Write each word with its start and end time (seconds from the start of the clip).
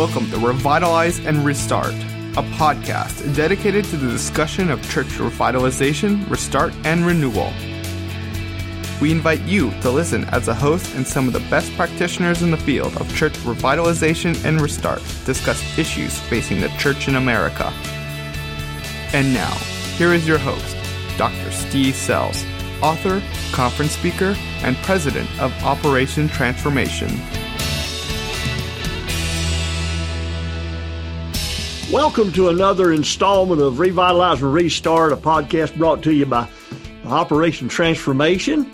Welcome 0.00 0.30
to 0.30 0.38
Revitalize 0.38 1.18
and 1.26 1.44
Restart, 1.44 1.92
a 1.92 2.42
podcast 2.56 3.36
dedicated 3.36 3.84
to 3.84 3.98
the 3.98 4.08
discussion 4.08 4.70
of 4.70 4.82
church 4.90 5.08
revitalization, 5.08 6.26
restart, 6.30 6.72
and 6.84 7.04
renewal. 7.04 7.52
We 9.02 9.12
invite 9.12 9.42
you 9.42 9.70
to 9.82 9.90
listen 9.90 10.24
as 10.30 10.48
a 10.48 10.54
host 10.54 10.94
and 10.94 11.06
some 11.06 11.26
of 11.26 11.34
the 11.34 11.46
best 11.50 11.70
practitioners 11.76 12.40
in 12.40 12.50
the 12.50 12.56
field 12.56 12.96
of 12.96 13.14
church 13.14 13.34
revitalization 13.40 14.42
and 14.42 14.62
restart 14.62 15.02
discuss 15.26 15.78
issues 15.78 16.18
facing 16.18 16.62
the 16.62 16.68
church 16.78 17.06
in 17.06 17.16
America. 17.16 17.70
And 19.12 19.34
now, 19.34 19.52
here 19.98 20.14
is 20.14 20.26
your 20.26 20.38
host, 20.38 20.78
Dr. 21.18 21.50
Steve 21.50 21.94
Sells, 21.94 22.42
author, 22.80 23.22
conference 23.52 23.92
speaker, 23.92 24.34
and 24.62 24.78
president 24.78 25.28
of 25.42 25.52
Operation 25.62 26.26
Transformation. 26.26 27.10
Welcome 31.92 32.30
to 32.34 32.50
another 32.50 32.92
installment 32.92 33.60
of 33.60 33.80
Revitalize 33.80 34.42
and 34.42 34.54
Restart, 34.54 35.12
a 35.12 35.16
podcast 35.16 35.76
brought 35.76 36.04
to 36.04 36.12
you 36.12 36.24
by 36.24 36.48
Operation 37.04 37.68
Transformation, 37.68 38.64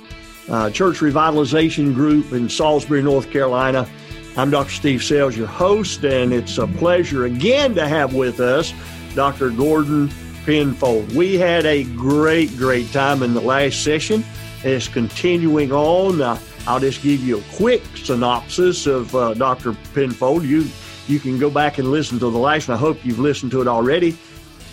church 0.74 0.98
revitalization 0.98 1.94
group 1.94 2.32
in 2.32 2.50
Salisbury, 2.50 3.02
North 3.02 3.30
Carolina. 3.30 3.88
I'm 4.36 4.50
Dr. 4.50 4.70
Steve 4.70 5.02
Sells, 5.02 5.34
your 5.34 5.46
host, 5.46 6.04
and 6.04 6.30
it's 6.30 6.58
a 6.58 6.66
pleasure 6.66 7.24
again 7.24 7.74
to 7.76 7.88
have 7.88 8.12
with 8.12 8.38
us 8.38 8.74
Dr. 9.14 9.48
Gordon 9.48 10.10
Penfold. 10.44 11.16
We 11.16 11.36
had 11.36 11.64
a 11.64 11.84
great, 11.84 12.54
great 12.58 12.92
time 12.92 13.22
in 13.22 13.32
the 13.32 13.40
last 13.40 13.82
session. 13.82 14.26
It's 14.62 14.88
continuing 14.88 15.72
on. 15.72 16.20
Uh, 16.20 16.38
I'll 16.66 16.80
just 16.80 17.02
give 17.02 17.20
you 17.20 17.38
a 17.38 17.42
quick 17.54 17.82
synopsis 17.94 18.86
of 18.86 19.16
uh, 19.16 19.32
Dr. 19.32 19.74
Penfold. 19.94 20.44
You 20.44 20.66
you 21.08 21.20
can 21.20 21.38
go 21.38 21.50
back 21.50 21.78
and 21.78 21.90
listen 21.90 22.18
to 22.18 22.30
the 22.30 22.38
last, 22.38 22.68
I 22.68 22.76
hope 22.76 23.04
you've 23.04 23.18
listened 23.18 23.52
to 23.52 23.60
it 23.60 23.68
already. 23.68 24.16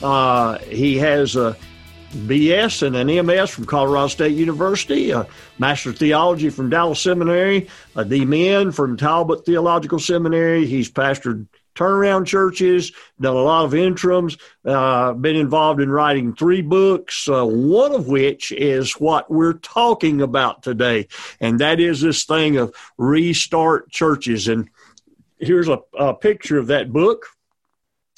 Uh, 0.02 0.58
he 0.60 0.98
has 0.98 1.36
a 1.36 1.56
BS 2.14 2.86
and 2.86 2.96
an 2.96 3.26
MS 3.26 3.50
from 3.50 3.66
Colorado 3.66 4.08
State 4.08 4.36
University, 4.36 5.12
a 5.12 5.28
Master 5.58 5.90
of 5.90 5.98
Theology 5.98 6.50
from 6.50 6.70
Dallas 6.70 7.00
Seminary, 7.00 7.68
a 7.96 8.04
DMin 8.04 8.74
from 8.74 8.98
Talbot 8.98 9.46
Theological 9.46 10.00
Seminary. 10.00 10.66
He's 10.66 10.92
pastored 10.92 11.48
turnaround 11.76 12.28
churches, 12.28 12.92
done 13.20 13.36
a 13.36 13.42
lot 13.42 13.66
of 13.66 13.74
interims, 13.74 14.38
uh, 14.66 15.14
been 15.14 15.36
involved 15.36 15.82
in 15.82 15.90
writing 15.90 16.36
three 16.36 16.62
books, 16.62 17.28
uh, 17.28 17.46
one 17.46 17.94
of 17.94 18.08
which 18.08 18.52
is 18.52 18.94
what 18.94 19.32
we're 19.32 19.54
talking 19.54 20.22
about 20.22 20.62
today. 20.62 21.08
And 21.40 21.60
that 21.60 21.80
is 21.80 22.02
this 22.02 22.26
thing 22.26 22.58
of 22.58 22.76
restart 22.98 23.90
churches. 23.90 24.48
And 24.48 24.70
here's 25.46 25.68
a, 25.68 25.80
a 25.98 26.14
picture 26.14 26.58
of 26.58 26.68
that 26.68 26.92
book 26.92 27.28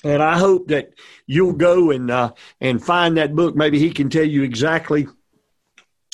and 0.06 0.22
I 0.22 0.38
hope 0.38 0.68
that 0.68 0.94
you'll 1.26 1.54
go 1.54 1.90
and 1.90 2.12
uh, 2.12 2.34
and 2.62 2.82
find 2.82 3.18
that 3.18 3.36
book. 3.36 3.56
Maybe 3.56 3.80
he 3.80 3.92
can 3.92 4.10
tell 4.10 4.24
you 4.24 4.44
exactly 4.44 5.08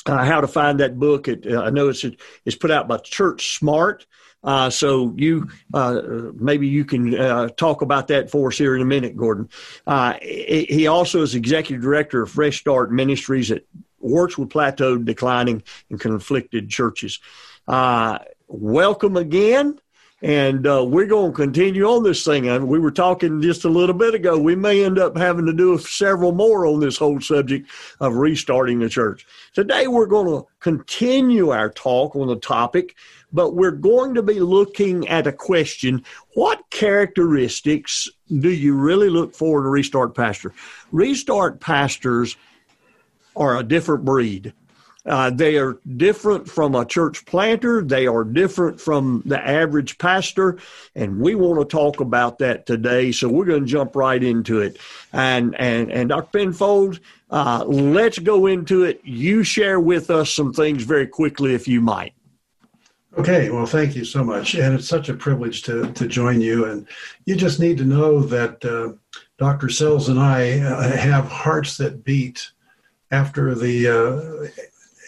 uh, 0.06 0.24
how 0.24 0.40
to 0.40 0.48
find 0.48 0.80
that 0.80 0.98
book. 0.98 1.28
It, 1.28 1.46
uh, 1.46 1.62
I 1.62 1.70
know 1.70 1.90
it's 1.90 2.04
it's 2.44 2.56
put 2.56 2.70
out 2.70 2.88
by 2.88 2.96
Church 2.98 3.58
Smart, 3.58 4.06
uh, 4.42 4.70
so 4.70 5.14
you 5.16 5.48
uh, 5.74 6.00
maybe 6.34 6.68
you 6.68 6.86
can 6.86 7.14
uh, 7.18 7.48
talk 7.48 7.82
about 7.82 8.08
that 8.08 8.30
for 8.30 8.48
us 8.48 8.56
here 8.56 8.74
in 8.74 8.80
a 8.80 8.86
minute, 8.86 9.14
Gordon. 9.14 9.50
he 10.22 10.86
also 10.86 11.20
is 11.20 11.34
executive 11.34 11.82
director 11.82 12.22
of 12.22 12.30
Fresh 12.30 12.60
Start 12.60 12.90
Ministries 12.90 13.50
that 13.50 13.66
works 14.00 14.38
with 14.38 14.48
plateaued, 14.48 15.04
declining, 15.04 15.62
and 15.90 16.00
conflicted 16.00 16.70
churches. 16.70 17.20
welcome 18.48 19.16
again. 19.18 19.78
And 20.22 20.68
uh, 20.68 20.84
we're 20.86 21.06
going 21.06 21.32
to 21.32 21.36
continue 21.36 21.84
on 21.84 22.04
this 22.04 22.24
thing. 22.24 22.48
And 22.48 22.68
we 22.68 22.78
were 22.78 22.92
talking 22.92 23.42
just 23.42 23.64
a 23.64 23.68
little 23.68 23.94
bit 23.94 24.14
ago. 24.14 24.38
We 24.38 24.54
may 24.54 24.84
end 24.84 24.96
up 24.98 25.16
having 25.16 25.46
to 25.46 25.52
do 25.52 25.76
several 25.78 26.30
more 26.30 26.64
on 26.64 26.78
this 26.78 26.96
whole 26.96 27.20
subject 27.20 27.68
of 27.98 28.14
restarting 28.14 28.78
the 28.78 28.88
church. 28.88 29.26
Today, 29.52 29.88
we're 29.88 30.06
going 30.06 30.28
to 30.28 30.46
continue 30.60 31.50
our 31.50 31.70
talk 31.70 32.14
on 32.14 32.28
the 32.28 32.36
topic, 32.36 32.94
but 33.32 33.56
we're 33.56 33.72
going 33.72 34.14
to 34.14 34.22
be 34.22 34.38
looking 34.38 35.08
at 35.08 35.26
a 35.26 35.32
question 35.32 36.04
What 36.34 36.70
characteristics 36.70 38.08
do 38.28 38.50
you 38.50 38.76
really 38.76 39.10
look 39.10 39.34
for 39.34 39.58
in 39.58 39.66
a 39.66 39.70
restart 39.70 40.14
pastor? 40.14 40.54
Restart 40.92 41.58
pastors 41.58 42.36
are 43.34 43.58
a 43.58 43.64
different 43.64 44.04
breed. 44.04 44.52
Uh, 45.04 45.30
they 45.30 45.56
are 45.56 45.78
different 45.96 46.48
from 46.48 46.74
a 46.74 46.84
church 46.84 47.26
planter. 47.26 47.82
They 47.82 48.06
are 48.06 48.22
different 48.22 48.80
from 48.80 49.22
the 49.26 49.40
average 49.40 49.98
pastor. 49.98 50.58
And 50.94 51.18
we 51.18 51.34
want 51.34 51.58
to 51.58 51.64
talk 51.64 52.00
about 52.00 52.38
that 52.38 52.66
today. 52.66 53.10
So 53.10 53.28
we're 53.28 53.44
going 53.44 53.62
to 53.62 53.66
jump 53.66 53.96
right 53.96 54.22
into 54.22 54.60
it. 54.60 54.78
And, 55.12 55.56
and, 55.58 55.90
and 55.90 56.08
Dr. 56.10 56.38
Penfold, 56.38 57.00
uh, 57.30 57.64
let's 57.66 58.18
go 58.18 58.46
into 58.46 58.84
it. 58.84 59.00
You 59.02 59.42
share 59.42 59.80
with 59.80 60.10
us 60.10 60.32
some 60.32 60.52
things 60.52 60.84
very 60.84 61.08
quickly, 61.08 61.54
if 61.54 61.66
you 61.66 61.80
might. 61.80 62.14
Okay, 63.18 63.50
well, 63.50 63.66
thank 63.66 63.94
you 63.94 64.04
so 64.04 64.24
much. 64.24 64.54
And 64.54 64.74
it's 64.74 64.88
such 64.88 65.08
a 65.08 65.14
privilege 65.14 65.62
to, 65.62 65.92
to 65.92 66.06
join 66.06 66.40
you. 66.40 66.66
And 66.66 66.86
you 67.26 67.34
just 67.34 67.60
need 67.60 67.76
to 67.78 67.84
know 67.84 68.20
that 68.20 68.64
uh, 68.64 68.92
Dr. 69.36 69.68
Sells 69.68 70.08
and 70.08 70.18
I 70.18 70.60
uh, 70.60 70.96
have 70.96 71.26
hearts 71.26 71.76
that 71.78 72.04
beat 72.04 72.52
after 73.10 73.54
the 73.54 73.88
uh, 73.88 74.62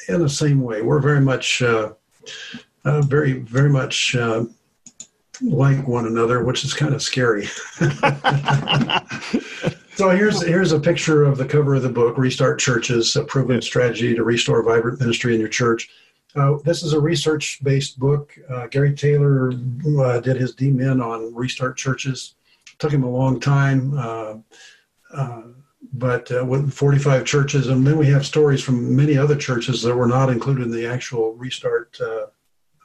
in 0.08 0.20
the 0.20 0.28
same 0.28 0.60
way. 0.60 0.82
We're 0.82 1.00
very 1.00 1.20
much, 1.20 1.62
uh, 1.62 1.92
uh, 2.84 3.02
very, 3.02 3.34
very 3.34 3.70
much 3.70 4.14
uh, 4.16 4.44
like 5.40 5.86
one 5.86 6.06
another, 6.06 6.44
which 6.44 6.64
is 6.64 6.74
kind 6.74 6.94
of 6.94 7.02
scary. 7.02 7.46
so 9.94 10.10
here's 10.10 10.42
here's 10.42 10.72
a 10.72 10.80
picture 10.80 11.24
of 11.24 11.38
the 11.38 11.46
cover 11.46 11.74
of 11.74 11.82
the 11.82 11.88
book, 11.88 12.18
"Restart 12.18 12.58
Churches: 12.58 13.16
A 13.16 13.24
Proven 13.24 13.62
Strategy 13.62 14.14
to 14.14 14.22
Restore 14.22 14.62
Vibrant 14.62 15.00
Ministry 15.00 15.34
in 15.34 15.40
Your 15.40 15.48
Church." 15.48 15.88
Uh, 16.36 16.56
this 16.64 16.82
is 16.82 16.92
a 16.94 17.00
research-based 17.00 17.98
book. 17.98 18.36
Uh, 18.50 18.66
Gary 18.66 18.92
Taylor 18.92 19.52
uh, 20.00 20.18
did 20.18 20.36
his 20.36 20.54
DMin 20.56 21.00
on 21.04 21.32
restart 21.32 21.76
churches. 21.76 22.34
It 22.72 22.78
took 22.80 22.90
him 22.92 23.04
a 23.04 23.10
long 23.10 23.38
time 23.38 24.44
but 25.94 26.30
uh, 26.32 26.44
with 26.44 26.72
45 26.72 27.24
churches, 27.24 27.68
and 27.68 27.86
then 27.86 27.96
we 27.96 28.06
have 28.08 28.26
stories 28.26 28.62
from 28.62 28.94
many 28.94 29.16
other 29.16 29.36
churches 29.36 29.80
that 29.82 29.94
were 29.94 30.08
not 30.08 30.28
included 30.28 30.64
in 30.64 30.72
the 30.72 30.86
actual 30.86 31.34
restart 31.34 31.96
uh, 32.00 32.26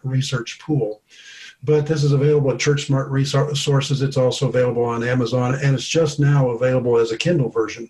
research 0.04 0.60
pool. 0.60 1.02
But 1.64 1.88
this 1.88 2.04
is 2.04 2.12
available 2.12 2.52
at 2.52 2.60
Church 2.60 2.86
Smart 2.86 3.10
Resources. 3.10 4.02
It's 4.02 4.16
also 4.16 4.48
available 4.48 4.84
on 4.84 5.04
Amazon, 5.04 5.56
and 5.56 5.76
it's 5.76 5.88
just 5.88 6.20
now 6.20 6.52
available 6.52 6.98
as 6.98 7.12
a 7.12 7.18
Kindle 7.18 7.50
version. 7.50 7.90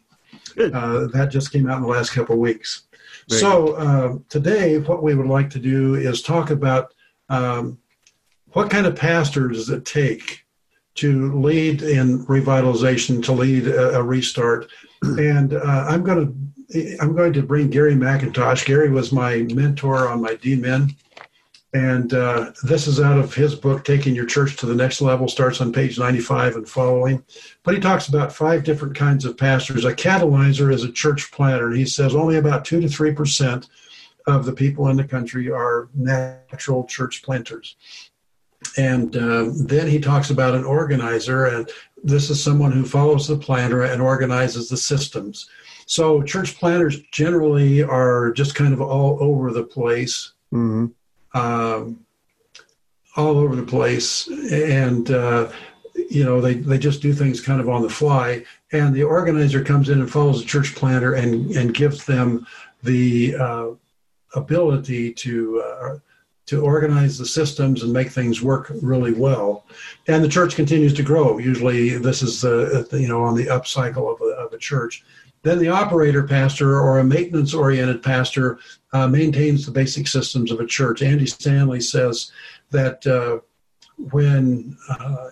Uh, 0.57 1.07
that 1.07 1.29
just 1.29 1.51
came 1.51 1.69
out 1.69 1.77
in 1.77 1.83
the 1.83 1.89
last 1.89 2.11
couple 2.11 2.33
of 2.33 2.39
weeks. 2.39 2.83
Very 3.29 3.41
so 3.41 3.73
uh, 3.73 4.17
today, 4.29 4.79
what 4.79 5.03
we 5.03 5.15
would 5.15 5.27
like 5.27 5.49
to 5.51 5.59
do 5.59 5.95
is 5.95 6.21
talk 6.21 6.49
about 6.49 6.93
um, 7.27 7.77
what 8.53 8.69
kind 8.69 8.87
of 8.87 8.95
pastor 8.95 9.49
does 9.49 9.69
it 9.69 9.85
take 9.85 10.45
to 10.99 11.31
lead 11.39 11.81
in 11.81 12.25
revitalization, 12.25 13.23
to 13.23 13.31
lead 13.31 13.67
a, 13.67 13.97
a 13.97 14.03
restart, 14.03 14.69
and 15.01 15.53
uh, 15.53 15.85
I'm 15.87 16.03
going 16.03 16.27
to 16.27 16.97
I'm 17.01 17.15
going 17.15 17.33
to 17.33 17.41
bring 17.41 17.69
Gary 17.69 17.95
McIntosh. 17.95 18.65
Gary 18.65 18.89
was 18.89 19.11
my 19.11 19.37
mentor 19.53 20.07
on 20.07 20.21
my 20.21 20.35
DMin, 20.35 20.93
and 21.73 22.13
uh, 22.13 22.51
this 22.63 22.85
is 22.85 22.99
out 22.99 23.17
of 23.17 23.33
his 23.33 23.55
book, 23.55 23.85
"Taking 23.85 24.13
Your 24.13 24.25
Church 24.25 24.57
to 24.57 24.65
the 24.65 24.75
Next 24.75 25.01
Level." 25.01 25.27
Starts 25.27 25.61
on 25.61 25.71
page 25.71 25.97
95 25.97 26.57
and 26.57 26.69
following. 26.69 27.23
But 27.63 27.75
he 27.75 27.79
talks 27.79 28.09
about 28.09 28.33
five 28.33 28.65
different 28.65 28.95
kinds 28.95 29.23
of 29.23 29.37
pastors. 29.37 29.85
A 29.85 29.93
catalyzer 29.93 30.71
is 30.73 30.83
a 30.83 30.91
church 30.91 31.31
planter. 31.31 31.71
He 31.71 31.85
says 31.85 32.13
only 32.13 32.37
about 32.37 32.65
two 32.65 32.81
to 32.81 32.89
three 32.89 33.13
percent 33.13 33.67
of 34.27 34.45
the 34.45 34.53
people 34.53 34.89
in 34.89 34.97
the 34.97 35.03
country 35.03 35.49
are 35.49 35.89
natural 35.95 36.83
church 36.85 37.23
planters. 37.23 37.77
And 38.77 39.15
uh, 39.15 39.49
then 39.55 39.87
he 39.87 39.99
talks 39.99 40.29
about 40.29 40.55
an 40.55 40.63
organizer, 40.63 41.45
and 41.45 41.69
this 42.03 42.29
is 42.29 42.41
someone 42.41 42.71
who 42.71 42.85
follows 42.85 43.27
the 43.27 43.37
planner 43.37 43.83
and 43.83 44.01
organizes 44.01 44.69
the 44.69 44.77
systems. 44.77 45.49
So 45.85 46.21
church 46.21 46.57
planners 46.57 47.01
generally 47.11 47.81
are 47.81 48.31
just 48.31 48.53
kind 48.53 48.73
of 48.73 48.81
all 48.81 49.17
over 49.21 49.51
the 49.51 49.63
place, 49.63 50.33
mm-hmm. 50.53 50.87
um, 51.39 52.05
all 53.15 53.37
over 53.37 53.55
the 53.55 53.63
place, 53.63 54.27
and 54.51 55.09
uh, 55.09 55.51
you 55.95 56.23
know 56.23 56.39
they 56.41 56.53
they 56.53 56.77
just 56.77 57.01
do 57.01 57.11
things 57.11 57.41
kind 57.41 57.59
of 57.59 57.69
on 57.69 57.81
the 57.81 57.89
fly. 57.89 58.45
And 58.71 58.93
the 58.93 59.03
organizer 59.03 59.63
comes 59.63 59.89
in 59.89 59.99
and 59.99 60.11
follows 60.11 60.41
the 60.41 60.47
church 60.47 60.75
planner 60.75 61.13
and 61.13 61.49
and 61.57 61.73
gives 61.73 62.05
them 62.05 62.45
the 62.83 63.35
uh, 63.35 63.69
ability 64.35 65.13
to 65.13 65.63
uh, 65.65 65.95
to 66.49 66.63
organize 66.63 67.15
the 67.15 67.25
systems 67.25 67.83
and 67.83 67.93
make 67.93 68.09
things 68.09 68.41
work 68.41 68.71
really 68.81 69.13
well. 69.13 69.65
And 70.07 70.23
the 70.23 70.27
church 70.27 70.55
continues 70.55 70.95
to 70.95 71.03
grow. 71.03 71.37
Usually, 71.37 71.97
this 71.97 72.23
is 72.23 72.41
the 72.41 72.87
you 72.91 73.07
know 73.07 73.23
on 73.23 73.35
the 73.35 73.49
up 73.49 73.67
cycle 73.67 74.11
of 74.11 74.19
a, 74.21 74.31
of 74.43 74.51
a 74.51 74.57
church. 74.57 75.03
Then 75.43 75.59
the 75.59 75.69
operator 75.69 76.23
pastor 76.23 76.79
or 76.81 76.99
a 76.99 77.03
maintenance 77.03 77.53
oriented 77.53 78.01
pastor 78.01 78.59
uh, 78.93 79.07
maintains 79.07 79.65
the 79.65 79.71
basic 79.71 80.07
systems 80.07 80.51
of 80.51 80.59
a 80.59 80.65
church. 80.65 81.03
Andy 81.03 81.27
Stanley 81.27 81.81
says 81.81 82.31
that 82.71 83.05
uh, 83.05 83.39
when 84.11 84.75
uh, 84.89 85.29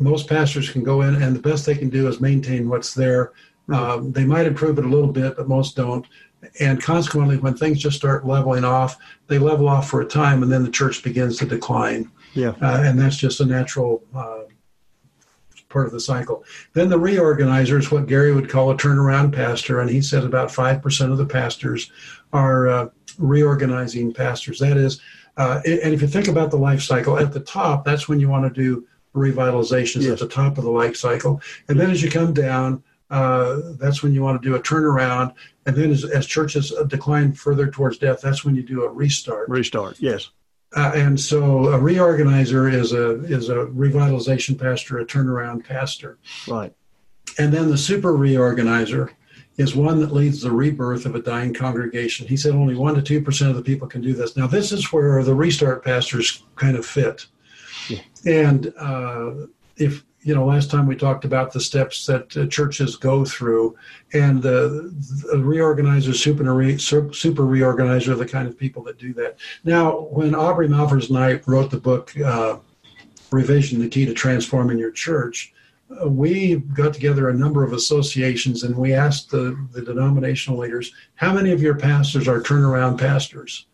most 0.00 0.28
pastors 0.28 0.68
can 0.68 0.82
go 0.82 1.02
in, 1.02 1.22
and 1.22 1.34
the 1.34 1.48
best 1.48 1.64
they 1.64 1.76
can 1.76 1.90
do 1.90 2.08
is 2.08 2.20
maintain 2.20 2.68
what's 2.68 2.92
there. 2.92 3.32
Mm-hmm. 3.68 3.74
Um, 3.74 4.12
they 4.12 4.24
might 4.24 4.46
improve 4.46 4.78
it 4.78 4.84
a 4.84 4.88
little 4.88 5.12
bit, 5.12 5.36
but 5.36 5.48
most 5.48 5.76
don't. 5.76 6.06
And 6.60 6.82
consequently, 6.82 7.36
when 7.36 7.56
things 7.56 7.78
just 7.78 7.96
start 7.96 8.26
leveling 8.26 8.64
off, 8.64 8.96
they 9.26 9.38
level 9.38 9.68
off 9.68 9.88
for 9.88 10.00
a 10.00 10.06
time, 10.06 10.42
and 10.42 10.50
then 10.50 10.62
the 10.62 10.70
church 10.70 11.02
begins 11.02 11.38
to 11.38 11.46
decline. 11.46 12.10
Yeah, 12.34 12.54
uh, 12.60 12.82
and 12.84 12.98
that's 12.98 13.16
just 13.16 13.40
a 13.40 13.46
natural 13.46 14.02
uh, 14.14 14.42
part 15.68 15.86
of 15.86 15.92
the 15.92 16.00
cycle. 16.00 16.44
Then 16.74 16.88
the 16.88 16.98
reorganizer 16.98 17.78
is 17.78 17.90
what 17.90 18.06
Gary 18.06 18.32
would 18.32 18.50
call 18.50 18.70
a 18.70 18.76
turnaround 18.76 19.34
pastor, 19.34 19.80
and 19.80 19.90
he 19.90 20.02
said 20.02 20.24
about 20.24 20.50
five 20.50 20.82
percent 20.82 21.12
of 21.12 21.18
the 21.18 21.26
pastors 21.26 21.90
are 22.32 22.68
uh, 22.68 22.88
reorganizing 23.18 24.12
pastors. 24.12 24.58
That 24.58 24.76
is, 24.76 25.00
uh, 25.36 25.60
and 25.64 25.94
if 25.94 26.02
you 26.02 26.08
think 26.08 26.28
about 26.28 26.50
the 26.50 26.58
life 26.58 26.82
cycle, 26.82 27.18
at 27.18 27.32
the 27.32 27.40
top, 27.40 27.84
that's 27.84 28.08
when 28.08 28.20
you 28.20 28.28
want 28.28 28.44
to 28.44 28.62
do 28.62 28.86
revitalizations 29.14 30.02
yes. 30.02 30.12
at 30.12 30.18
the 30.18 30.28
top 30.28 30.58
of 30.58 30.64
the 30.64 30.70
life 30.70 30.96
cycle. 30.96 31.40
And 31.68 31.80
then 31.80 31.90
as 31.90 32.02
you 32.02 32.10
come 32.10 32.34
down, 32.34 32.82
uh, 33.10 33.60
that's 33.78 34.02
when 34.02 34.12
you 34.12 34.22
want 34.22 34.40
to 34.40 34.48
do 34.48 34.56
a 34.56 34.60
turnaround. 34.60 35.34
And 35.66 35.76
then 35.76 35.90
as, 35.90 36.04
as 36.04 36.26
churches 36.26 36.72
decline 36.88 37.32
further 37.32 37.70
towards 37.70 37.98
death, 37.98 38.20
that's 38.20 38.44
when 38.44 38.54
you 38.54 38.62
do 38.62 38.84
a 38.84 38.88
restart. 38.88 39.48
Restart, 39.48 40.00
yes. 40.00 40.30
Uh, 40.74 40.92
and 40.94 41.18
so 41.18 41.68
a 41.68 41.78
reorganizer 41.78 42.72
is 42.72 42.92
a 42.92 43.20
is 43.24 43.48
a 43.48 43.54
revitalization 43.54 44.60
pastor, 44.60 44.98
a 44.98 45.06
turnaround 45.06 45.64
pastor. 45.64 46.18
Right. 46.48 46.72
And 47.38 47.52
then 47.52 47.70
the 47.70 47.78
super 47.78 48.12
reorganizer 48.12 49.10
is 49.56 49.74
one 49.74 50.00
that 50.00 50.12
leads 50.12 50.42
the 50.42 50.50
rebirth 50.50 51.06
of 51.06 51.14
a 51.14 51.22
dying 51.22 51.54
congregation. 51.54 52.26
He 52.26 52.36
said 52.36 52.54
only 52.54 52.74
1% 52.74 53.02
to 53.04 53.20
2% 53.20 53.50
of 53.50 53.56
the 53.56 53.62
people 53.62 53.88
can 53.88 54.02
do 54.02 54.12
this. 54.12 54.36
Now, 54.36 54.46
this 54.46 54.70
is 54.70 54.92
where 54.92 55.22
the 55.22 55.34
restart 55.34 55.82
pastors 55.82 56.42
kind 56.56 56.76
of 56.76 56.84
fit. 56.84 57.26
Yeah. 57.88 58.00
And 58.26 58.72
uh, 58.78 59.46
if, 59.76 60.04
you 60.26 60.34
know, 60.34 60.44
last 60.44 60.72
time 60.72 60.86
we 60.86 60.96
talked 60.96 61.24
about 61.24 61.52
the 61.52 61.60
steps 61.60 62.04
that 62.06 62.36
uh, 62.36 62.46
churches 62.48 62.96
go 62.96 63.24
through, 63.24 63.76
and 64.12 64.42
the, 64.42 64.92
the 65.30 65.36
reorganizer, 65.36 66.16
super, 66.16 66.52
re, 66.52 66.76
super 66.76 67.44
reorganizer 67.44 68.18
the 68.18 68.26
kind 68.26 68.48
of 68.48 68.58
people 68.58 68.82
that 68.82 68.98
do 68.98 69.14
that. 69.14 69.36
Now, 69.62 70.00
when 70.10 70.34
Aubrey 70.34 70.66
Malphurs 70.66 71.10
and 71.10 71.18
I 71.18 71.40
wrote 71.46 71.70
the 71.70 71.78
book, 71.78 72.12
uh, 72.18 72.58
Revision, 73.30 73.78
the 73.80 73.88
Key 73.88 74.04
to 74.04 74.14
Transforming 74.14 74.78
Your 74.78 74.90
Church, 74.90 75.52
we 76.04 76.56
got 76.56 76.92
together 76.92 77.28
a 77.28 77.34
number 77.34 77.62
of 77.62 77.72
associations 77.72 78.64
and 78.64 78.76
we 78.76 78.92
asked 78.92 79.30
the, 79.30 79.56
the 79.70 79.82
denominational 79.82 80.58
leaders, 80.58 80.92
how 81.14 81.32
many 81.32 81.52
of 81.52 81.62
your 81.62 81.76
pastors 81.76 82.26
are 82.26 82.40
turnaround 82.40 82.98
pastors? 82.98 83.66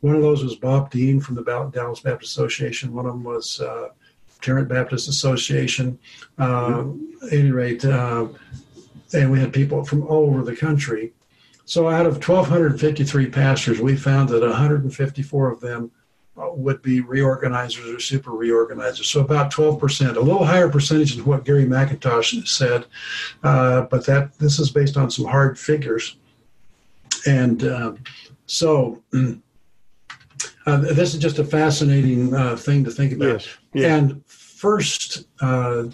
One 0.00 0.14
of 0.14 0.22
those 0.22 0.42
was 0.42 0.54
Bob 0.54 0.90
Dean 0.90 1.20
from 1.20 1.34
the 1.34 1.42
Dallas 1.42 2.00
Baptist 2.00 2.32
Association. 2.32 2.94
One 2.94 3.04
of 3.04 3.12
them 3.12 3.24
was 3.24 3.60
uh, 3.60 3.88
Tarrant 4.40 4.68
Baptist 4.68 5.08
Association. 5.08 5.98
Uh, 6.38 6.84
at 7.22 7.32
any 7.32 7.50
rate, 7.50 7.84
uh, 7.84 8.28
and 9.12 9.30
we 9.30 9.40
had 9.40 9.52
people 9.52 9.84
from 9.84 10.06
all 10.06 10.26
over 10.26 10.42
the 10.42 10.54
country. 10.54 11.12
So 11.64 11.88
out 11.88 12.06
of 12.06 12.14
1,253 12.14 13.26
pastors, 13.30 13.80
we 13.80 13.96
found 13.96 14.28
that 14.30 14.42
154 14.42 15.50
of 15.50 15.60
them 15.60 15.90
would 16.36 16.80
be 16.82 17.02
reorganizers 17.02 17.94
or 17.94 18.00
super 18.00 18.30
reorganizers. 18.30 19.06
So 19.06 19.20
about 19.20 19.52
12%, 19.52 20.16
a 20.16 20.20
little 20.20 20.44
higher 20.44 20.68
percentage 20.68 21.16
than 21.16 21.24
what 21.24 21.44
Gary 21.44 21.66
McIntosh 21.66 22.46
said, 22.46 22.86
uh, 23.42 23.82
but 23.82 24.06
that 24.06 24.38
this 24.38 24.58
is 24.58 24.70
based 24.70 24.96
on 24.96 25.10
some 25.10 25.24
hard 25.24 25.58
figures. 25.58 26.16
And 27.26 27.64
uh, 27.64 27.94
so 28.46 29.02
uh, 30.68 30.76
this 30.76 31.14
is 31.14 31.20
just 31.20 31.38
a 31.38 31.44
fascinating 31.44 32.34
uh, 32.34 32.56
thing 32.56 32.84
to 32.84 32.90
think 32.90 33.12
about. 33.12 33.28
Yes. 33.28 33.48
yes. 33.72 33.84
And 33.84 34.24
first, 34.26 35.24
uh, 35.40 35.84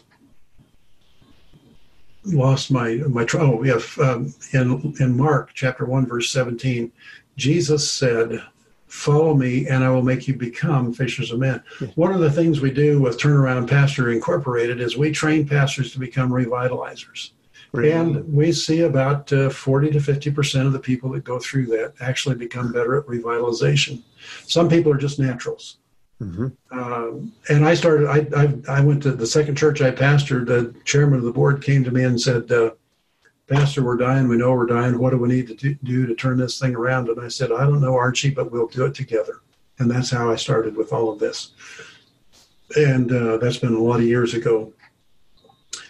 lost 2.25 2.71
my 2.71 2.95
my 3.09 3.27
oh 3.35 3.63
yeah 3.63 3.79
um, 4.03 4.35
in 4.53 4.95
in 4.99 5.17
Mark 5.17 5.51
chapter 5.55 5.85
one 5.85 6.07
verse 6.07 6.31
seventeen, 6.31 6.91
Jesus 7.37 7.91
said 7.91 8.43
follow 8.87 9.35
me 9.35 9.67
and 9.67 9.83
I 9.83 9.91
will 9.91 10.03
make 10.03 10.29
you 10.29 10.35
become 10.35 10.93
fishers 10.93 11.33
of 11.33 11.41
men. 11.41 11.61
One 11.97 12.15
of 12.15 12.21
the 12.21 12.31
things 12.31 12.61
we 12.61 12.71
do 12.71 13.01
with 13.01 13.19
Turnaround 13.19 13.69
Pastor 13.69 14.13
Incorporated 14.13 14.81
is 14.81 14.97
we 14.97 15.11
train 15.11 15.49
pastors 15.49 15.93
to 15.93 15.99
become 15.99 16.31
revitalizers. 16.31 17.31
And 17.83 18.33
we 18.33 18.53
see 18.53 18.83
about 18.83 19.33
uh, 19.33 19.51
40 19.51 19.91
to 19.91 19.99
50% 19.99 20.67
of 20.67 20.73
the 20.73 20.79
people 20.79 21.11
that 21.11 21.25
go 21.25 21.39
through 21.39 21.67
that 21.67 21.95
actually 22.01 22.37
become 22.37 22.73
better 22.73 22.97
at 22.97 23.07
revitalization. 23.07 24.03
Some 24.47 24.69
people 24.69 24.93
are 24.93 24.97
just 24.97 25.19
naturals. 25.19 25.79
Mm-hmm. 26.21 26.49
Um, 26.79 27.33
and 27.49 27.65
I 27.65 27.75
started, 27.75 28.09
I, 28.09 28.27
I, 28.41 28.79
I, 28.79 28.81
went 28.81 29.03
to 29.03 29.13
the 29.13 29.27
second 29.27 29.57
church 29.57 29.83
I 29.83 29.91
pastored, 29.91 30.47
the 30.47 30.73
chairman 30.85 31.19
of 31.19 31.25
the 31.25 31.33
board 31.33 31.63
came 31.63 31.83
to 31.83 31.91
me 31.91 32.05
and 32.05 32.21
said, 32.21 32.51
uh, 32.53 32.71
Pastor, 33.47 33.83
we're 33.83 33.97
dying. 33.97 34.29
We 34.29 34.39
know 34.39 34.53
we're 34.53 34.67
dying. 34.67 34.99
What 34.99 35.11
do 35.11 35.19
we 35.19 35.29
need 35.29 35.59
to 35.59 35.75
do 35.75 36.07
to 36.07 36.15
turn 36.15 36.39
this 36.39 36.59
thing 36.59 36.75
around? 36.75 37.09
And 37.09 37.21
I 37.21 37.29
said, 37.29 37.53
I 37.53 37.65
don't 37.65 37.81
know, 37.81 37.95
Archie, 37.95 38.31
but 38.31 38.51
we'll 38.51 38.69
do 38.69 38.87
it 38.87 38.95
together. 38.95 39.43
And 39.79 39.91
that's 39.91 40.11
how 40.11 40.31
I 40.31 40.37
started 40.37 40.77
with 40.77 40.93
all 40.93 41.11
of 41.11 41.19
this. 41.19 41.51
And 42.77 43.13
uh, 43.13 43.37
that's 43.37 43.59
been 43.59 43.75
a 43.75 43.79
lot 43.79 44.01
of 44.01 44.07
years 44.07 44.33
ago. 44.33 44.73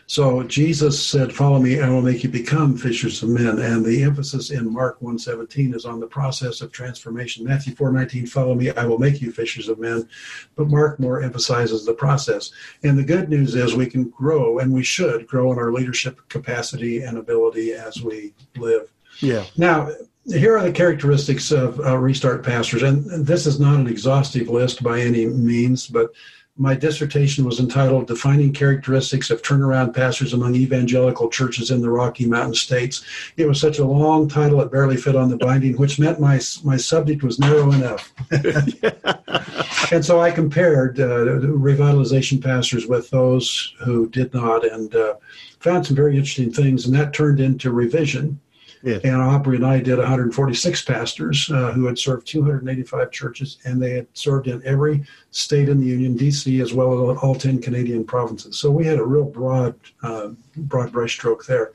So 0.07 0.43
Jesus 0.43 1.05
said, 1.05 1.33
"Follow 1.33 1.59
me, 1.59 1.75
and 1.75 1.85
I 1.85 1.91
will 1.91 2.03
make 2.03 2.23
you 2.23 2.29
become 2.29 2.77
fishers 2.77 3.23
of 3.23 3.31
men." 3.31 3.59
And 3.59 3.85
the 3.85 4.03
emphasis 4.03 4.51
in 4.51 4.73
Mark 4.73 5.01
1:17 5.01 5.75
is 5.75 5.85
on 5.85 6.01
the 6.01 6.07
process 6.07 6.61
of 6.61 6.73
transformation. 6.73 7.45
Matthew 7.45 7.75
4:19, 7.75 8.27
"Follow 8.27 8.55
me, 8.55 8.71
I 8.71 8.87
will 8.87 8.99
make 8.99 9.23
you 9.23 9.33
fishers 9.33 9.69
of 9.69 9.79
men." 9.79 10.07
But 10.57 10.69
Mark 10.69 11.01
more 11.01 11.23
emphasizes 11.23 11.85
the 11.85 11.95
process. 11.95 12.51
And 12.83 12.99
the 12.99 13.05
good 13.05 13.29
news 13.29 13.55
is 13.55 13.75
we 13.75 13.87
can 13.87 14.05
grow, 14.11 14.59
and 14.59 14.73
we 14.73 14.83
should 14.83 15.27
grow 15.27 15.53
in 15.53 15.59
our 15.59 15.73
leadership 15.73 16.21
capacity 16.29 17.01
and 17.01 17.19
ability 17.19 17.73
as 17.73 18.03
we 18.03 18.35
live. 18.57 18.93
Yeah. 19.21 19.45
Now, 19.57 19.91
here 20.27 20.57
are 20.57 20.65
the 20.65 20.73
characteristics 20.73 21.53
of 21.53 21.79
uh, 21.81 21.97
restart 21.99 22.43
pastors, 22.43 22.83
and 22.83 23.05
this 23.27 23.47
is 23.47 23.61
not 23.61 23.79
an 23.79 23.87
exhaustive 23.87 24.49
list 24.49 24.83
by 24.83 25.01
any 25.01 25.27
means, 25.27 25.87
but 25.87 26.13
my 26.57 26.75
dissertation 26.75 27.45
was 27.45 27.59
entitled 27.59 28.07
Defining 28.07 28.53
Characteristics 28.53 29.31
of 29.31 29.43
Turnaround 29.43 29.93
Pastors 29.93 30.35
Among 30.35 30.55
Evangelical 30.55 31.29
Churches 31.29 31.73
in 31.73 31.81
the 31.81 31.91
Rocky 31.91 32.27
Mountain 32.27 32.55
States. 32.55 33.05
It 33.37 33.49
was 33.49 33.61
such 33.61 33.81
a 33.81 33.85
long 33.85 34.29
title, 34.29 34.61
it 34.61 34.71
barely 34.71 34.97
fit 34.97 35.17
on 35.17 35.29
the 35.29 35.37
binding, 35.37 35.77
which 35.77 35.99
meant 35.99 36.21
my, 36.21 36.41
my 36.63 36.77
subject 36.77 37.25
was 37.25 37.41
narrow 37.41 37.73
enough. 37.73 38.13
and 39.93 40.05
so 40.05 40.21
I 40.21 40.31
compared 40.31 41.01
uh, 41.01 41.25
revitalization 41.41 42.43
pastors 42.43 42.87
with 42.87 43.11
those 43.11 43.75
who 43.81 44.09
did 44.11 44.33
not 44.33 44.65
and 44.65 44.95
uh, 44.95 45.15
found 45.59 45.85
some 45.85 45.97
very 45.97 46.17
interesting 46.17 46.53
things, 46.53 46.87
and 46.87 46.95
that 46.95 47.13
turned 47.13 47.41
into 47.41 47.73
revision 47.73 48.39
Yes. 48.85 49.01
And 49.03 49.17
Aubrey 49.17 49.57
and 49.57 49.65
I 49.65 49.81
did 49.81 49.97
146 49.97 50.83
pastors 50.83 51.51
uh, 51.51 51.73
who 51.73 51.87
had 51.87 51.99
served 51.99 52.27
285 52.27 53.11
churches, 53.11 53.57
and 53.65 53.83
they 53.83 53.93
had 53.93 54.07
served 54.13 54.47
in 54.47 54.63
every 54.65 55.03
state 55.31 55.71
in 55.71 55.81
the 55.81 55.87
Union, 55.87 56.17
D.C., 56.17 56.61
as 56.61 56.75
well 56.75 57.11
as 57.11 57.19
all 57.19 57.35
10 57.35 57.63
Canadian 57.63 58.05
provinces. 58.05 58.59
So 58.59 58.71
we 58.71 58.85
had 58.85 58.99
a 58.99 59.05
real 59.05 59.25
broad, 59.25 59.75
uh, 60.03 60.31
broad 60.57 60.93
brushstroke 60.93 61.47
there. 61.47 61.73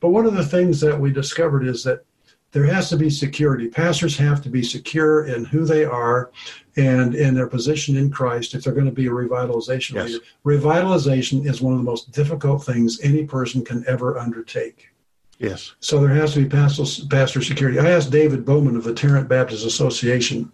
But 0.00 0.10
one 0.10 0.26
of 0.26 0.34
the 0.34 0.44
things 0.44 0.80
that 0.82 1.00
we 1.00 1.12
discovered 1.12 1.66
is 1.66 1.82
that 1.84 2.04
there 2.52 2.66
has 2.66 2.90
to 2.90 2.96
be 2.96 3.08
security. 3.08 3.68
Pastors 3.68 4.16
have 4.18 4.42
to 4.42 4.50
be 4.50 4.62
secure 4.62 5.24
in 5.24 5.46
who 5.46 5.64
they 5.64 5.84
are 5.84 6.30
and 6.76 7.14
in 7.14 7.34
their 7.34 7.48
position 7.48 7.96
in 7.96 8.10
Christ 8.10 8.54
if 8.54 8.62
they're 8.62 8.74
going 8.74 8.84
to 8.84 8.92
be 8.92 9.06
a 9.06 9.10
revitalization 9.10 9.94
yes. 9.94 10.08
leader. 10.08 10.24
Revitalization 10.44 11.46
is 11.46 11.62
one 11.62 11.72
of 11.72 11.80
the 11.80 11.84
most 11.84 12.12
difficult 12.12 12.64
things 12.64 13.00
any 13.00 13.24
person 13.24 13.64
can 13.64 13.82
ever 13.88 14.18
undertake. 14.18 14.93
Yes. 15.38 15.74
So 15.80 16.00
there 16.00 16.14
has 16.14 16.34
to 16.34 16.42
be 16.42 16.48
pastor, 16.48 17.42
security. 17.42 17.78
I 17.78 17.90
asked 17.90 18.10
David 18.10 18.44
Bowman 18.44 18.76
of 18.76 18.84
the 18.84 18.94
Tarrant 18.94 19.28
Baptist 19.28 19.66
Association, 19.66 20.50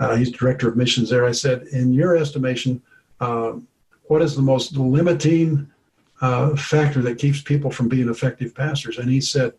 uh, 0.00 0.16
he's 0.16 0.30
director 0.30 0.68
of 0.68 0.76
missions 0.76 1.10
there. 1.10 1.24
I 1.24 1.32
said, 1.32 1.62
in 1.72 1.92
your 1.92 2.16
estimation, 2.16 2.82
uh, 3.20 3.52
what 4.04 4.22
is 4.22 4.34
the 4.34 4.42
most 4.42 4.76
limiting 4.76 5.70
uh, 6.20 6.56
factor 6.56 7.00
that 7.02 7.18
keeps 7.18 7.40
people 7.40 7.70
from 7.70 7.88
being 7.88 8.08
effective 8.08 8.54
pastors? 8.54 8.98
And 8.98 9.08
he 9.08 9.20
said, 9.20 9.52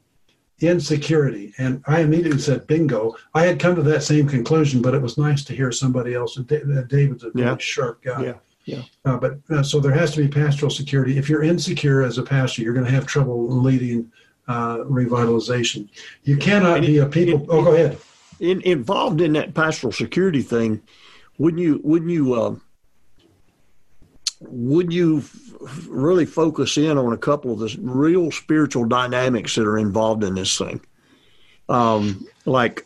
insecurity. 0.60 1.54
And 1.58 1.84
I 1.88 2.02
immediately 2.02 2.40
said, 2.40 2.68
bingo. 2.68 3.16
I 3.34 3.46
had 3.46 3.60
come 3.60 3.76
to 3.76 3.82
that 3.84 4.04
same 4.04 4.28
conclusion, 4.28 4.82
but 4.82 4.94
it 4.94 5.02
was 5.02 5.18
nice 5.18 5.44
to 5.46 5.56
hear 5.56 5.72
somebody 5.72 6.14
else. 6.14 6.36
David's 6.36 7.24
a 7.24 7.32
really 7.34 7.60
sharp 7.60 8.04
guy. 8.04 8.24
Yeah. 8.26 8.34
Yeah. 8.66 8.82
Uh, 9.04 9.18
but 9.18 9.40
uh, 9.50 9.62
so 9.62 9.82
there 9.82 9.92
has 9.92 10.14
to 10.14 10.22
be 10.22 10.30
pastoral 10.30 10.72
security. 10.72 11.18
If 11.18 11.28
you're 11.28 11.44
insecure 11.44 12.02
as 12.02 12.18
a 12.18 12.24
pastor, 12.24 12.62
you're 12.62 12.74
going 12.74 12.86
to 12.86 12.92
have 12.92 13.06
trouble 13.06 13.46
leading 13.50 14.10
uh, 14.48 14.78
revitalization. 14.80 15.88
You 16.24 16.38
cannot 16.38 16.82
be 16.82 16.98
a 16.98 17.06
people. 17.06 17.46
oh, 17.50 17.64
go 17.64 17.74
ahead. 17.74 17.98
In, 18.40 18.62
involved 18.62 19.22
in 19.22 19.34
that 19.34 19.54
pastoral 19.54 19.94
security 19.94 20.42
thing, 20.42 20.82
wouldn't 21.38 21.62
you? 21.62 21.80
Wouldn't 21.84 22.12
you? 22.12 22.34
Uh, 22.34 22.56
would 24.42 24.92
you 24.92 25.24
really 25.88 26.26
focus 26.26 26.78
in 26.78 26.98
on 26.98 27.14
a 27.14 27.18
couple 27.18 27.54
of 27.54 27.60
the 27.60 27.78
real 27.82 28.32
spiritual 28.32 28.86
dynamics 28.86 29.56
that 29.56 29.66
are 29.66 29.78
involved 29.78 30.24
in 30.24 30.36
this 30.36 30.58
thing? 30.58 30.82
Um, 31.70 32.28
like 32.46 32.86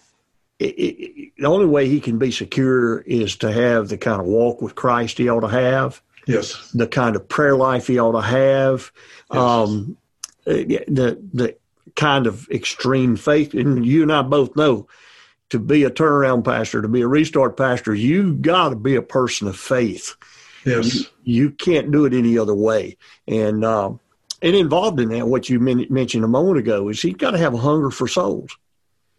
it, 0.60 0.66
it, 0.66 1.32
the 1.40 1.48
only 1.48 1.66
way 1.66 1.88
he 1.90 2.00
can 2.00 2.20
be 2.20 2.30
secure 2.30 3.00
is 3.02 3.36
to 3.38 3.52
have 3.52 3.90
the 3.90 3.98
kind 3.98 4.22
of 4.22 4.28
walk 4.28 4.62
with 4.62 4.76
Christ 4.76 5.18
he 5.18 5.30
ought 5.30 5.40
to 5.42 5.48
have. 5.48 6.02
Yes. 6.28 6.72
the 6.74 6.88
kind 6.88 7.16
of 7.16 7.30
prayer 7.30 7.56
life 7.56 7.88
he 7.88 8.00
ought 8.00 8.12
to 8.12 8.22
have, 8.22 8.92
Yes. 9.32 9.40
um, 9.42 9.96
the 10.54 11.22
the 11.34 11.56
kind 11.96 12.28
of 12.28 12.48
extreme 12.50 13.16
faith. 13.16 13.54
And 13.54 13.86
you 13.86 14.02
and 14.04 14.12
I 14.12 14.22
both 14.22 14.56
know 14.56 14.88
to 15.50 15.60
be 15.60 15.84
a 15.84 15.90
turnaround 15.90 16.44
pastor, 16.44 16.82
to 16.82 16.88
be 16.88 17.02
a 17.02 17.08
restart 17.08 17.56
pastor, 17.58 17.94
you 17.94 18.34
got 18.36 18.70
to 18.70 18.76
be 18.76 18.96
a 18.96 19.02
person 19.02 19.48
of 19.48 19.58
faith. 19.58 20.16
Yes. 20.66 21.06
You 21.24 21.52
can't 21.52 21.92
do 21.92 22.06
it 22.06 22.14
any 22.14 22.38
other 22.38 22.54
way. 22.56 22.98
And 23.28 23.64
um, 23.64 24.00
and 24.42 24.56
involved 24.56 25.00
in 25.00 25.10
that, 25.10 25.28
what 25.28 25.50
you 25.50 25.60
men- 25.60 25.88
mentioned 25.90 26.24
a 26.24 26.28
moment 26.28 26.60
ago 26.60 26.90
is 26.90 27.02
he's 27.02 27.16
got 27.16 27.32
to 27.32 27.38
have 27.38 27.54
a 27.54 27.58
hunger 27.58 27.90
for 27.90 28.08
souls. 28.08 28.56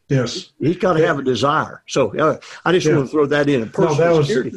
Yes. 0.08 0.52
He's 0.61 0.76
got 0.76 0.94
to 0.94 1.06
have 1.06 1.18
a 1.18 1.23
desire. 1.23 1.82
So 1.87 2.16
uh, 2.18 2.38
I 2.64 2.73
just 2.73 2.87
Yeah. 2.87 2.97
want 2.97 3.06
to 3.06 3.11
throw 3.11 3.26
that 3.26 3.49
in. 3.49 3.61
No, 3.61 3.66
Personal 3.66 3.94
that 3.97 4.16
was 4.16 4.26
security. 4.28 4.56